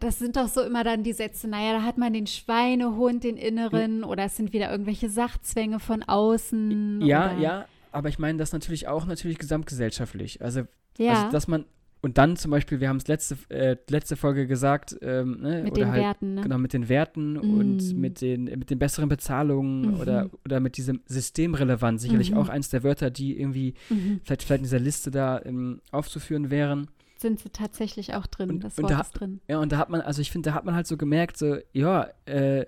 [0.00, 3.36] das sind doch so immer dann die Sätze, naja, da hat man den Schweinehund, den
[3.36, 7.00] inneren, oder es sind wieder irgendwelche Sachzwänge von außen.
[7.02, 7.40] Ja, oder?
[7.40, 10.42] ja, aber ich meine das natürlich auch natürlich gesamtgesellschaftlich.
[10.42, 10.62] Also,
[10.98, 11.12] ja.
[11.12, 11.64] also dass man,
[12.02, 15.72] und dann zum Beispiel, wir haben es letzte, äh, letzte Folge gesagt, ähm, ne, mit
[15.72, 16.40] oder den halt, Werten, ne?
[16.40, 17.58] Genau, mit den Werten mm.
[17.58, 20.00] und mit den, mit den besseren Bezahlungen mhm.
[20.00, 22.38] oder, oder mit diesem Systemrelevant, sicherlich mhm.
[22.38, 24.20] auch eins der Wörter, die irgendwie mhm.
[24.24, 26.88] vielleicht, vielleicht in dieser Liste da ähm, aufzuführen wären
[27.20, 28.50] sind sie tatsächlich auch drin.
[28.50, 29.40] Und, das Wort da, ist drin.
[29.48, 31.58] Ja, und da hat man, also ich finde, da hat man halt so gemerkt, so,
[31.72, 32.66] ja, äh,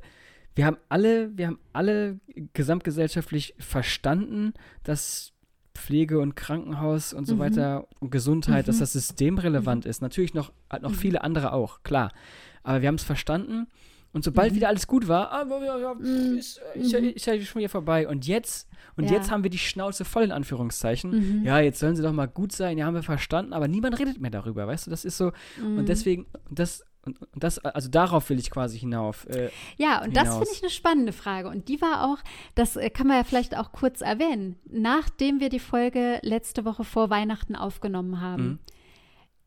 [0.54, 2.20] wir haben alle, wir haben alle
[2.52, 5.32] gesamtgesellschaftlich verstanden, dass
[5.74, 7.40] Pflege und Krankenhaus und so mhm.
[7.40, 8.66] weiter und Gesundheit, mhm.
[8.66, 9.90] dass das systemrelevant mhm.
[9.90, 10.02] ist.
[10.02, 10.94] Natürlich noch, noch mhm.
[10.94, 12.12] viele andere auch, klar.
[12.62, 13.66] Aber wir haben es verstanden
[14.12, 14.57] und sobald mhm.
[14.57, 16.37] wieder alles gut war, ah, ja, ja, mhm.
[16.37, 17.09] ist, ist, mhm.
[17.09, 18.07] ist, ja schon wieder vorbei.
[18.07, 19.12] Und jetzt, und ja.
[19.12, 21.40] jetzt haben wir die Schnauze voll in Anführungszeichen.
[21.40, 21.44] Mhm.
[21.46, 24.20] Ja, jetzt sollen sie doch mal gut sein, ja, haben wir verstanden, aber niemand redet
[24.20, 24.90] mehr darüber, weißt du?
[24.90, 25.33] Das ist so.
[25.59, 25.87] Und mhm.
[25.87, 29.27] deswegen, das, und das, also darauf will ich quasi hinauf.
[29.31, 29.48] Äh,
[29.79, 30.25] ja, und hinaus.
[30.25, 31.48] das finde ich eine spannende Frage.
[31.48, 32.18] Und die war auch,
[32.55, 36.85] das äh, kann man ja vielleicht auch kurz erwähnen, nachdem wir die Folge letzte Woche
[36.85, 38.59] vor Weihnachten aufgenommen haben, mhm.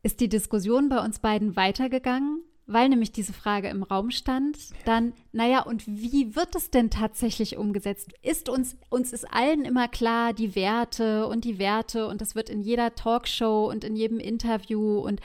[0.02, 5.12] ist die Diskussion bei uns beiden weitergegangen weil nämlich diese Frage im Raum stand, dann,
[5.32, 8.12] naja, und wie wird es denn tatsächlich umgesetzt?
[8.22, 12.50] Ist uns, uns ist allen immer klar, die Werte und die Werte und das wird
[12.50, 15.20] in jeder Talkshow und in jedem Interview und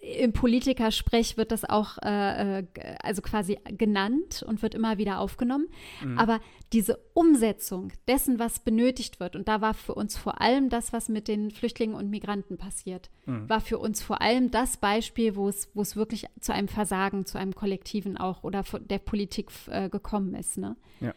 [0.00, 2.64] im Politikersprech wird das auch äh, äh,
[3.02, 5.68] also quasi genannt und wird immer wieder aufgenommen.
[6.02, 6.18] Mhm.
[6.18, 6.40] Aber
[6.72, 11.08] diese Umsetzung dessen, was benötigt wird, und da war für uns vor allem das, was
[11.08, 13.48] mit den Flüchtlingen und Migranten passiert, mhm.
[13.48, 17.26] war für uns vor allem das Beispiel, wo es, wo es wirklich zu einem Versagen,
[17.26, 20.58] zu einem Kollektiven auch oder der Politik äh, gekommen ist.
[20.58, 20.76] Ne?
[21.00, 21.14] Ja.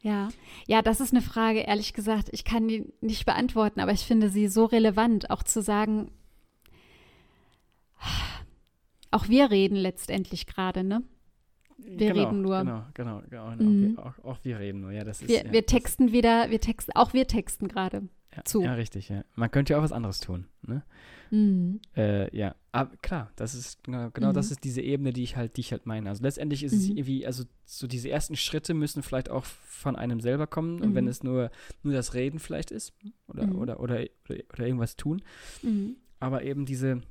[0.00, 0.28] Ja,
[0.68, 4.28] ja, das ist eine Frage, ehrlich gesagt, ich kann die nicht beantworten, aber ich finde
[4.30, 6.12] sie so relevant, auch zu sagen,
[9.10, 11.02] auch wir reden letztendlich gerade, ne?
[11.78, 12.58] Wir genau, reden nur.
[12.58, 13.50] Genau, genau, genau.
[13.50, 13.96] Mhm.
[13.96, 15.04] Wir, auch, auch, wir reden nur, ja.
[15.04, 18.62] Das ist, wir, ja, wir texten wieder, wir texten, auch wir texten gerade ja, zu.
[18.62, 19.24] Ja, richtig, ja.
[19.36, 20.82] Man könnte ja auch was anderes tun, ne?
[21.30, 21.80] Mhm.
[21.96, 24.34] Äh, ja, aber klar, das ist genau, genau mhm.
[24.34, 26.08] das ist diese Ebene, die ich halt, die ich halt meine.
[26.08, 26.96] Also letztendlich ist es mhm.
[26.96, 31.04] irgendwie, also so diese ersten Schritte müssen vielleicht auch von einem selber kommen und wenn
[31.04, 31.10] mhm.
[31.10, 31.50] es nur,
[31.82, 32.92] nur das Reden vielleicht ist
[33.28, 33.56] oder, mhm.
[33.56, 35.22] oder, oder, oder, oder irgendwas tun.
[36.18, 37.02] Aber eben diese,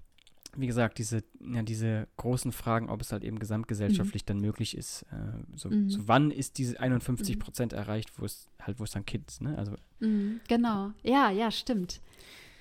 [0.58, 4.28] wie gesagt, diese, ja, diese großen Fragen, ob es halt eben gesamtgesellschaftlich mhm.
[4.28, 5.04] dann möglich ist.
[5.12, 5.90] Äh, so, mhm.
[5.90, 7.40] so, wann ist diese 51 mhm.
[7.40, 9.58] Prozent erreicht, wo es halt, wo es dann Kids, ne?
[9.58, 10.92] Also, mhm, genau.
[11.04, 12.02] Ja, ja, stimmt.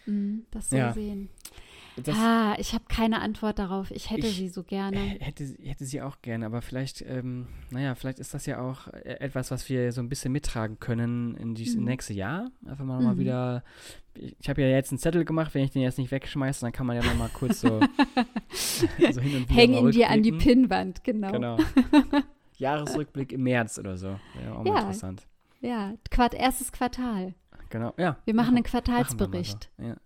[0.05, 0.93] Mhm, das so ja.
[0.93, 1.31] sehen.
[2.03, 3.91] Das, ah, ich habe keine Antwort darauf.
[3.91, 4.99] Ich hätte ich sie so gerne.
[4.99, 9.19] Hätte, hätte sie auch gerne, aber vielleicht, ähm, naja, vielleicht ist das ja auch äh,
[9.21, 11.85] etwas, was wir so ein bisschen mittragen können in dieses mhm.
[11.85, 12.51] nächste Jahr.
[12.67, 13.05] Einfach mal, mhm.
[13.05, 13.65] mal wieder.
[14.15, 16.87] Ich habe ja jetzt einen Zettel gemacht, wenn ich den jetzt nicht wegschmeiße, dann kann
[16.87, 17.81] man ja noch mal kurz so,
[18.51, 21.33] so hin und wieder Häng ihn dir an die Pinnwand, genau.
[21.33, 21.59] Genau.
[22.59, 24.19] Jahresrückblick im März oder so.
[24.43, 25.27] Ja, auch ja, interessant.
[25.61, 27.35] Ja, Quart erstes Quartal.
[27.71, 28.17] Genau, ja.
[28.25, 29.71] Wir machen einen Quartalsbericht.
[29.77, 29.85] So.
[29.85, 29.97] Ja.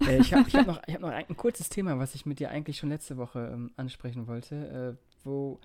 [0.00, 2.50] Äh, ich habe hab noch, hab noch ein, ein, kurzes Thema, was ich mit dir
[2.50, 4.98] eigentlich schon letzte Woche ähm, ansprechen wollte.
[4.98, 5.60] Äh, wo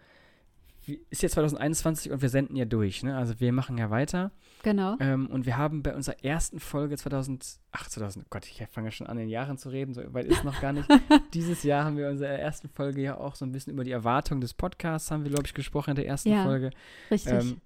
[1.10, 3.18] ist jetzt 2021 und wir senden ja durch, ne?
[3.18, 4.32] Also wir machen ja weiter.
[4.64, 4.96] Genau.
[5.00, 8.88] Ähm, und wir haben bei unserer ersten Folge 2000, ach 2000, oh Gott, ich fange
[8.88, 10.88] ja schon an, in Jahren zu reden, so weit ist noch gar nicht.
[11.34, 13.92] Dieses Jahr haben wir in unserer ersten Folge ja auch so ein bisschen über die
[13.92, 16.72] Erwartung des Podcasts, haben wir, glaube ich, gesprochen in der ersten ja, Folge.
[17.12, 17.34] Richtig.
[17.34, 17.62] Ähm,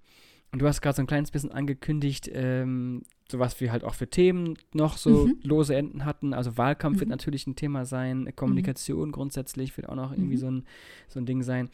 [0.52, 3.94] und du hast gerade so ein kleines bisschen angekündigt, ähm, so was wir halt auch
[3.94, 5.38] für Themen noch so mhm.
[5.42, 6.34] lose Enden hatten.
[6.34, 7.00] Also Wahlkampf mhm.
[7.00, 9.12] wird natürlich ein Thema sein, Kommunikation mhm.
[9.12, 10.40] grundsätzlich wird auch noch irgendwie mhm.
[10.40, 10.66] so, ein,
[11.08, 11.70] so ein Ding sein.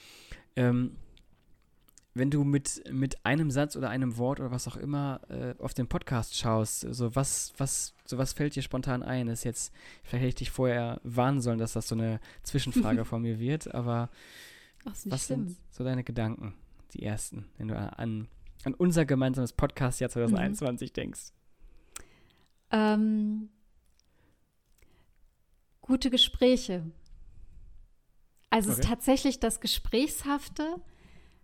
[0.55, 0.93] Ähm,
[2.15, 5.75] wenn du mit, mit einem Satz oder einem Wort oder was auch immer äh, auf
[5.75, 9.27] den Podcast schaust, so was, was, so was fällt dir spontan ein?
[9.27, 9.73] Das ist jetzt,
[10.05, 13.75] vielleicht hätte ich dich vorher warnen sollen, dass das so eine Zwischenfrage von mir wird,
[13.75, 14.09] aber
[14.85, 15.49] Ach, was schlimm.
[15.49, 16.55] sind so deine Gedanken,
[16.93, 18.29] die ersten, wenn du an,
[18.65, 20.95] an unser gemeinsames Podcast-Jahr 2021 mhm.
[20.95, 21.21] denkst?
[22.71, 23.49] Ähm,
[25.81, 26.85] gute Gespräche.
[28.51, 28.81] Also okay.
[28.81, 30.77] es ist tatsächlich das Gesprächshafte,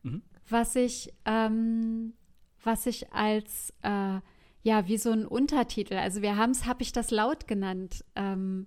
[0.03, 0.23] mhm.
[0.49, 2.15] was ich, ähm,
[2.63, 4.21] was ich als äh,
[4.63, 5.95] ja wie so ein Untertitel.
[5.95, 8.05] Also wir haben es, habe ich das laut genannt.
[8.17, 8.67] Ähm,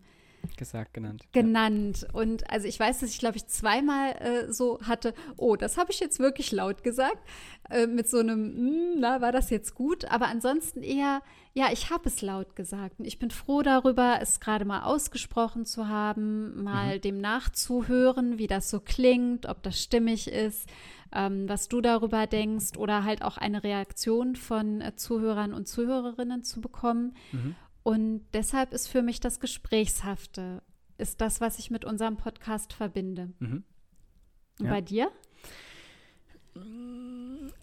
[0.55, 1.23] gesagt, genannt.
[1.31, 2.01] Genannt.
[2.07, 2.19] Ja.
[2.19, 5.91] Und also ich weiß, dass ich, glaube ich, zweimal äh, so hatte, oh, das habe
[5.91, 7.17] ich jetzt wirklich laut gesagt.
[7.69, 10.05] Äh, mit so einem, hm, na, war das jetzt gut?
[10.05, 11.21] Aber ansonsten eher,
[11.53, 12.99] ja, ich habe es laut gesagt.
[12.99, 17.01] Und ich bin froh darüber, es gerade mal ausgesprochen zu haben, mal mhm.
[17.01, 20.69] dem nachzuhören, wie das so klingt, ob das stimmig ist.
[21.13, 26.43] Ähm, was du darüber denkst oder halt auch eine Reaktion von äh, Zuhörern und Zuhörerinnen
[26.43, 27.15] zu bekommen.
[27.31, 27.55] Mhm.
[27.87, 30.61] Und deshalb ist für mich das Gesprächshafte,
[30.97, 33.29] ist das, was ich mit unserem Podcast verbinde.
[33.39, 33.63] Mhm.
[34.59, 34.71] Und ja.
[34.71, 35.09] bei dir?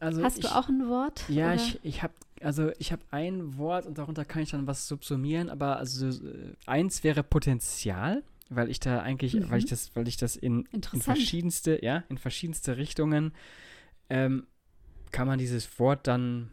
[0.01, 1.29] Also Hast ich, du auch ein Wort?
[1.29, 1.57] Ja, oder?
[1.57, 5.51] ich, ich habe also ich habe ein Wort und darunter kann ich dann was subsumieren,
[5.51, 9.51] aber also äh, eins wäre Potenzial, weil ich da eigentlich, mhm.
[9.51, 13.35] weil ich das, weil ich das in, in verschiedenste, ja, in verschiedenste Richtungen
[14.09, 14.47] ähm,
[15.11, 16.51] kann man dieses Wort dann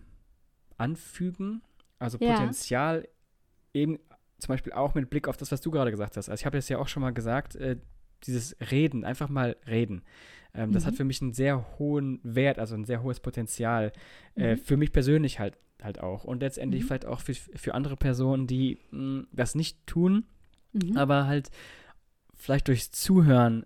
[0.76, 1.62] anfügen.
[2.00, 2.34] Also ja.
[2.34, 3.08] Potenzial
[3.74, 4.00] eben
[4.38, 6.30] zum Beispiel auch mit Blick auf das, was du gerade gesagt hast.
[6.30, 7.78] Also ich habe es ja auch schon mal gesagt, äh,
[8.24, 10.04] dieses Reden, einfach mal reden.
[10.54, 10.74] Ähm, mhm.
[10.74, 10.98] Das hat mhm.
[10.98, 13.92] für mich einen sehr hohen Wert, also ein sehr hohes Potenzial.
[14.36, 14.60] Äh, mhm.
[14.60, 16.24] Für mich persönlich halt, halt auch.
[16.24, 16.88] Und letztendlich mhm.
[16.88, 20.26] vielleicht auch für, für andere Personen, die mh, hm, das nicht tun,
[20.74, 20.98] mhm.
[20.98, 21.50] aber halt
[22.34, 23.66] vielleicht durchs Zuhören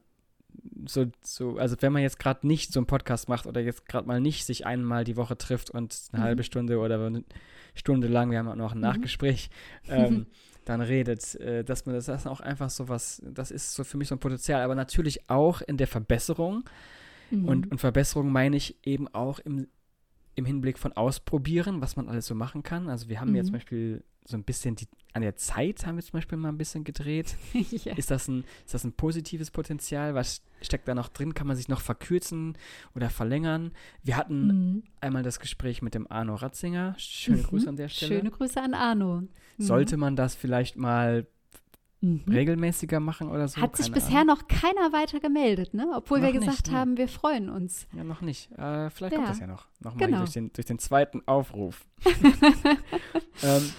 [0.86, 4.08] so, so, also wenn man jetzt gerade nicht so einen Podcast macht oder jetzt gerade
[4.08, 6.26] mal nicht sich einmal die Woche trifft und eine mhm.
[6.26, 7.24] halbe Stunde oder eine
[7.74, 8.84] Stunde lang, wir haben auch noch ein mhm.
[8.84, 9.50] Nachgespräch,
[9.88, 10.28] ähm,
[10.66, 13.98] dann redet, äh, dass man das, das auch einfach so was, das ist so für
[13.98, 16.64] mich so ein Potenzial, aber natürlich auch in der Verbesserung.
[17.32, 17.46] Mhm.
[17.46, 19.68] Und, und Verbesserung meine ich eben auch im,
[20.36, 22.90] im Hinblick von Ausprobieren, was man alles so machen kann.
[22.90, 23.36] Also wir haben mhm.
[23.36, 26.50] jetzt zum Beispiel so ein bisschen die, an der Zeit haben wir zum Beispiel mal
[26.50, 27.36] ein bisschen gedreht.
[27.54, 27.96] ja.
[27.96, 30.16] ist, das ein, ist das ein positives Potenzial?
[30.16, 31.34] Was steckt da noch drin?
[31.34, 32.58] Kann man sich noch verkürzen
[32.96, 33.72] oder verlängern?
[34.04, 34.84] Wir hatten mhm.
[35.02, 36.96] einmal das Gespräch mit dem Arno Ratzinger.
[36.98, 37.44] Schöne mhm.
[37.44, 38.18] Grüße an der Stelle.
[38.18, 39.22] Schöne Grüße an Arno.
[39.22, 39.30] Mhm.
[39.60, 41.28] Sollte man das vielleicht mal
[42.02, 42.24] mhm.
[42.28, 43.62] regelmäßiger machen oder so?
[43.62, 44.38] Hat sich bisher Ahnung.
[44.38, 45.88] noch keiner weiter gemeldet, ne?
[45.96, 47.88] Obwohl noch wir gesagt nicht, haben, wir freuen uns.
[47.96, 48.52] Ja, noch nicht.
[48.54, 49.20] Äh, vielleicht ja.
[49.20, 49.68] kommt das ja noch.
[49.82, 50.20] Nochmal genau.
[50.20, 51.86] durch, den, durch den zweiten Aufruf.
[53.44, 53.72] ähm,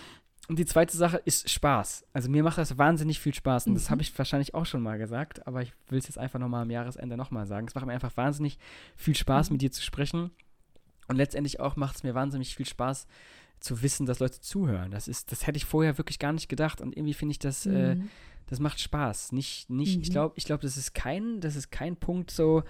[0.48, 2.04] und die zweite Sache ist Spaß.
[2.12, 3.66] Also mir macht das wahnsinnig viel Spaß.
[3.66, 3.76] Und mhm.
[3.76, 6.62] das habe ich wahrscheinlich auch schon mal gesagt, aber ich will es jetzt einfach nochmal
[6.62, 7.66] am Jahresende nochmal sagen.
[7.66, 8.58] Es macht mir einfach wahnsinnig
[8.94, 9.54] viel Spaß, mhm.
[9.54, 10.30] mit dir zu sprechen.
[11.08, 13.06] Und letztendlich auch macht es mir wahnsinnig viel Spaß
[13.58, 14.90] zu wissen, dass Leute zuhören.
[14.90, 16.80] Das ist, das hätte ich vorher wirklich gar nicht gedacht.
[16.80, 18.02] Und irgendwie finde ich das, äh, mhm.
[18.02, 18.04] äh,
[18.46, 19.32] das macht Spaß.
[19.32, 20.12] Nicht, nicht, ich mhm.
[20.12, 22.62] glaube, ich glaube, das ist kein, das ist kein Punkt so,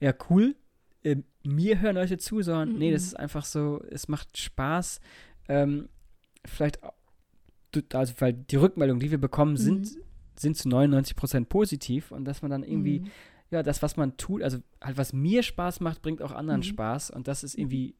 [0.00, 0.56] ja, cool,
[1.04, 3.06] äh, mir hören Leute zu, sondern nee, das mhm.
[3.06, 5.00] ist einfach so, es macht Spaß.
[5.48, 5.88] Ähm,
[6.44, 6.94] vielleicht auch
[7.92, 10.02] also weil die Rückmeldungen, die wir bekommen, sind, mhm.
[10.36, 13.10] sind zu 99 Prozent positiv und dass man dann irgendwie, mhm.
[13.50, 16.64] ja, das, was man tut, also halt, was mir Spaß macht, bringt auch anderen mhm.
[16.64, 17.94] Spaß und das ist irgendwie,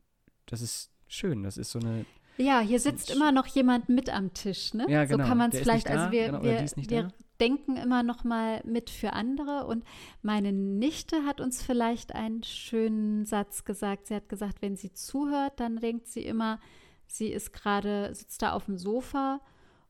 [0.47, 2.05] das ist schön, das ist so eine
[2.37, 4.87] Ja, hier sitzt immer noch jemand mit am Tisch, ne?
[4.89, 5.25] Ja, genau.
[5.25, 7.09] So kann man es vielleicht, also wir, genau, wir, wir
[7.41, 9.85] denken immer noch mal mit für andere und
[10.23, 14.07] meine Nichte hat uns vielleicht einen schönen Satz gesagt.
[14.07, 16.61] Sie hat gesagt, wenn sie zuhört, dann denkt sie immer,
[17.09, 19.41] sie ist gerade, sitzt da auf dem Sofa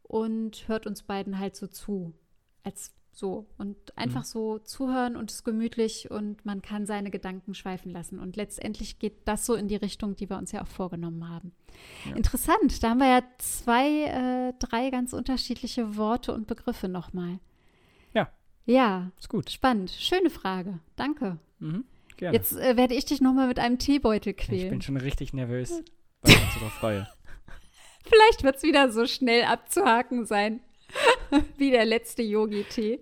[0.03, 2.13] und hört uns beiden halt so zu.
[2.65, 3.47] Als so.
[3.59, 4.27] Und einfach Mhm.
[4.27, 8.19] so zuhören und es ist gemütlich und man kann seine Gedanken schweifen lassen.
[8.19, 11.53] Und letztendlich geht das so in die Richtung, die wir uns ja auch vorgenommen haben.
[12.09, 12.17] Ja.
[12.17, 17.39] Interessant, da haben wir ja zwei, äh, drei ganz unterschiedliche Worte und Begriffe nochmal.
[18.15, 18.31] Ja.
[18.65, 19.51] Ja, Ist gut.
[19.51, 19.91] spannend.
[19.91, 20.79] Schöne Frage.
[20.97, 21.39] Danke.
[21.59, 21.85] Mhm.
[22.17, 22.37] Gerne.
[22.37, 24.71] Jetzt äh, werde ich dich nochmal mit einem Teebeutel ich quälen.
[24.71, 25.71] bin schon richtig nervös,
[26.23, 27.07] weil ich mich so freue.
[28.05, 30.61] Vielleicht wird es wieder so schnell abzuhaken sein
[31.57, 33.01] wie der letzte Yogi-Tee.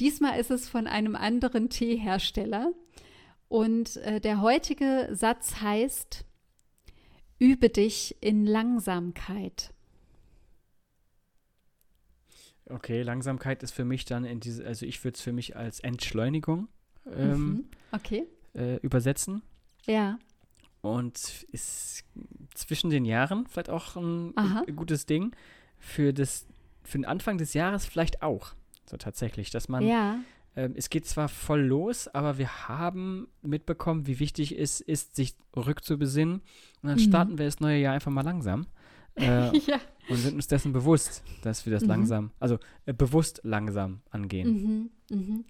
[0.00, 2.72] Diesmal ist es von einem anderen Teehersteller.
[3.48, 6.24] Und äh, der heutige Satz heißt,
[7.38, 9.72] übe dich in Langsamkeit.
[12.68, 15.78] Okay, Langsamkeit ist für mich dann in diese, also ich würde es für mich als
[15.80, 16.68] Entschleunigung
[17.06, 17.64] ähm, Mhm.
[17.92, 18.26] Okay.
[18.54, 19.42] äh, übersetzen.
[19.86, 20.18] Ja.
[20.80, 22.02] Und ist
[22.56, 24.64] zwischen den Jahren vielleicht auch ein Aha.
[24.74, 25.34] gutes Ding.
[25.78, 26.46] Für, das,
[26.82, 28.54] für den Anfang des Jahres vielleicht auch.
[28.88, 30.18] So tatsächlich, dass man, ja.
[30.56, 35.34] ähm, es geht zwar voll los, aber wir haben mitbekommen, wie wichtig es ist, sich
[35.56, 36.36] rückzubesinnen.
[36.82, 37.02] Und dann Mhm.
[37.02, 38.66] starten wir das neue Jahr einfach mal langsam.
[39.18, 39.80] Äh, ja.
[40.10, 41.88] und sind uns dessen bewusst, dass wir das Mhm.
[41.88, 44.90] langsam, also äh, bewusst langsam angehen.
[45.08, 45.16] Mhm.
[45.16, 45.44] Mhm.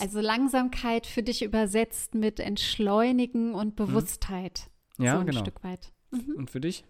[0.00, 4.70] Also Langsamkeit für dich übersetzt mit Entschleunigen und Bewusstheit.
[4.98, 5.40] ja, so ein genau.
[5.40, 5.92] Stück weit.
[6.12, 6.34] Mhm.
[6.36, 6.84] Und für dich?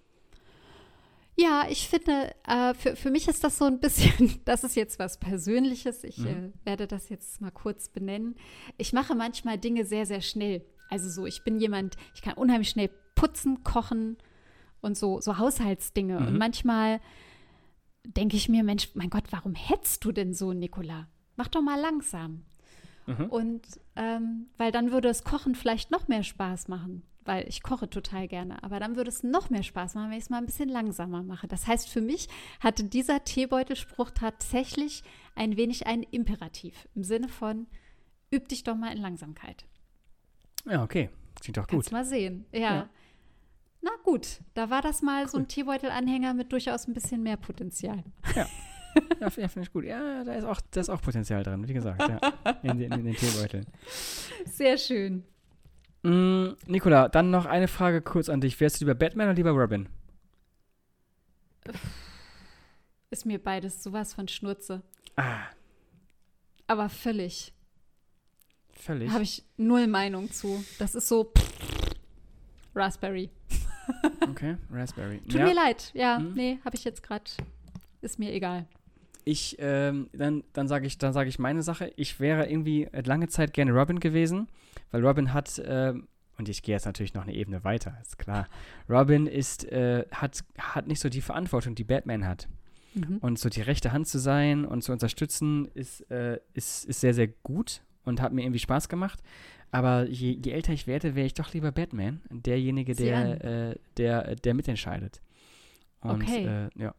[1.35, 4.99] Ja, ich finde, äh, für, für mich ist das so ein bisschen, das ist jetzt
[4.99, 6.05] was Persönliches.
[6.05, 6.27] Ich Mhm.
[6.27, 8.37] äh, werde das jetzt mal kurz benennen.
[8.77, 10.63] Ich mache manchmal Dinge sehr, sehr schnell.
[10.91, 14.19] Also so, ich bin jemand, ich kann unheimlich schnell putzen, kochen
[14.83, 16.19] und so, so Haushaltsdinge.
[16.19, 16.39] Und Mhm.
[16.39, 17.01] manchmal
[18.05, 21.09] denke ich mir, Mensch, mein Gott, warum hetzt du denn so, Nicola?
[21.37, 22.43] Mach doch mal langsam.
[23.07, 23.25] Mhm.
[23.27, 23.63] Und
[23.97, 28.29] ähm, weil dann würde das Kochen vielleicht noch mehr Spaß machen, weil ich koche total
[28.29, 28.63] gerne.
[28.63, 31.23] Aber dann würde es noch mehr Spaß machen, wenn ich es mal ein bisschen langsamer
[31.23, 31.49] mache.
[31.49, 32.29] Das heißt, für mich
[32.61, 35.03] hatte dieser Teebeutelspruch tatsächlich
[35.35, 37.67] ein wenig einen Imperativ im Sinne von,
[38.33, 39.65] üb dich doch mal in Langsamkeit.
[40.69, 41.11] Ja, okay.
[41.41, 41.93] Klingt doch Kannst gut.
[41.93, 42.45] mal sehen.
[42.53, 42.61] Ja.
[42.61, 42.89] Ja.
[43.81, 45.45] Na gut, da war das mal so Cool.
[45.45, 48.05] ein Teebeutelanhänger mit durchaus ein bisschen mehr Potenzial.
[48.37, 48.47] Ja,
[49.21, 49.85] ja finde ich gut.
[49.85, 52.21] Ja, da ist, auch, da ist auch Potenzial drin, wie gesagt, ja.
[52.63, 53.67] In, den- in den Teebeuteln.
[54.45, 55.25] Sehr schön.
[56.03, 58.59] Mm, Nicola, dann noch eine Frage kurz an dich.
[58.61, 59.89] Wärst du lieber Batman oder lieber Robin?
[63.11, 64.83] Ist mir beides sowas von Schnurze.
[65.17, 65.45] Ah,
[66.67, 67.53] Aber völlig.
[68.73, 69.11] völlig.
[69.11, 70.65] Habe ich null Meinung zu.
[70.79, 71.33] Das ist so
[72.75, 73.31] Raspberry.
[74.23, 75.21] Okay, Raspberry.
[75.25, 75.91] Tut ja, mir leid.
[75.95, 76.33] Ja, Mhm.
[76.35, 77.31] nee, habe ich jetzt gerade.
[78.01, 78.67] Ist mir egal.
[79.25, 81.93] Ich, ähm, dann, dann sage ich, dann sage ich meine Sache.
[81.97, 84.49] Ich wäre irgendwie lange Zeit gerne Robin gewesen,
[84.91, 86.09] weil Robin hat, ähm,
[86.39, 88.49] und ich gehe jetzt natürlich noch eine Ebene weiter, ist klar.
[88.89, 92.49] Robin ist, äh, hat, hat nicht so die Verantwortung, die Batman hat.
[92.95, 93.19] Mhm.
[93.19, 97.15] Und so die rechte Hand zu sein und zu unterstützen, ist, äh, ist, ist sehr,
[97.15, 99.23] sehr gut und hat mir irgendwie Spaß gemacht.
[99.71, 104.37] Aber je, je älter ich werde, wäre ich doch lieber Batman, derjenige, der, äh, der,
[104.37, 105.23] der mitentscheidet.
[106.01, 106.45] Und, Okay.
[106.47, 106.95] Äh, ja.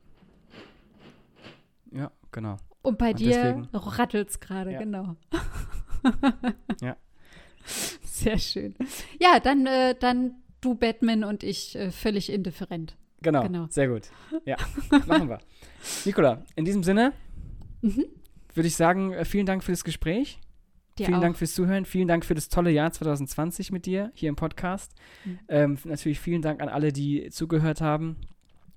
[1.93, 2.57] Ja, genau.
[2.81, 4.79] Und bei Und dir rattelt es gerade, Ja.
[4.79, 5.15] genau.
[6.81, 6.97] Ja.
[8.03, 8.75] Sehr schön.
[9.19, 12.95] Ja, dann, äh, dann du Batman und ich äh, völlig indifferent.
[13.21, 13.67] Genau, Genau.
[13.69, 14.09] sehr gut.
[14.45, 14.57] Ja,
[15.07, 15.39] machen wir.
[16.05, 17.13] Nicola, in diesem Sinne
[17.81, 18.05] Mhm.
[18.53, 20.39] würde ich sagen, äh, vielen Dank für das Gespräch.
[20.97, 21.21] Dir vielen auch.
[21.21, 21.85] Dank fürs Zuhören.
[21.85, 24.93] Vielen Dank für das tolle Jahr 2020 mit dir hier im Podcast.
[25.25, 25.39] Mhm.
[25.47, 28.17] Ähm, natürlich vielen Dank an alle, die zugehört haben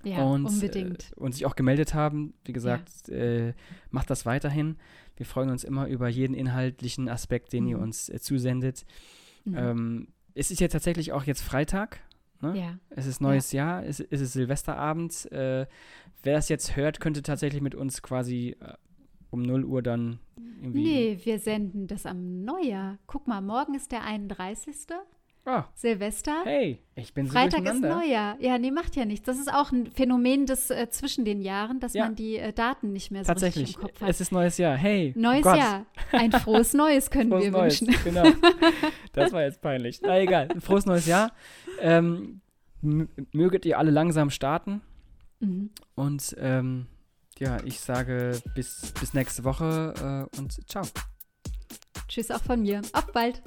[0.07, 1.11] Ja, und, unbedingt.
[1.16, 2.34] Äh, und sich auch gemeldet haben.
[2.44, 3.54] Wie gesagt, äh,
[3.90, 4.76] macht das weiterhin.
[5.16, 7.82] Wir freuen uns immer über jeden inhaltlichen Aspekt, den ihr Mhm.
[7.84, 8.84] uns äh, zusendet.
[9.44, 9.57] Mhm.
[9.57, 12.00] Ähm, es ist ja tatsächlich auch jetzt Freitag.
[12.42, 12.59] Ne?
[12.59, 12.78] ja.
[12.90, 15.30] Es ist neues Jahr, es, es ist Silvesterabend.
[15.32, 15.66] Äh,
[16.22, 18.74] wer das jetzt hört, könnte tatsächlich mit uns quasi äh,
[19.30, 20.18] um 0 Uhr dann
[20.61, 20.82] irgendwie.
[20.84, 22.98] Nee, wir senden das am Neujahr.
[23.07, 24.74] Guck mal, morgen ist der 31.
[25.49, 26.42] Ah, Silvester.
[26.44, 27.80] hey, ich bin so Freitag ist.
[27.80, 28.36] Neujahr.
[28.40, 29.26] Ja, nee, macht ja nichts.
[29.26, 32.07] Das ist auch ein Phänomen des äh, zwischen den Jahren, dass Ja.
[32.07, 34.09] man die äh, Daten nicht mehr so Tatsächlich, richtig im Kopf hat.
[34.11, 34.76] es ist neues Jahr.
[34.76, 35.86] Hey, oh Neues Gott, Jahr.
[36.11, 37.80] Ein frohes Neues können Frohes wir Neues.
[37.80, 37.97] wünschen.
[38.05, 38.24] Genau.
[39.12, 40.01] Das war jetzt peinlich.
[40.03, 40.49] Na egal.
[40.51, 41.32] Ein frohes neues Jahr.
[41.80, 42.40] Ähm,
[42.82, 44.82] möget ihr alle langsam starten.
[45.40, 45.70] Mhm.
[45.94, 46.86] Und ähm,
[47.38, 50.82] ja, ich sage bis, bis nächste Woche äh, und ciao.
[52.09, 52.82] Tschüss auch von mir.
[52.92, 53.42] Auf bald.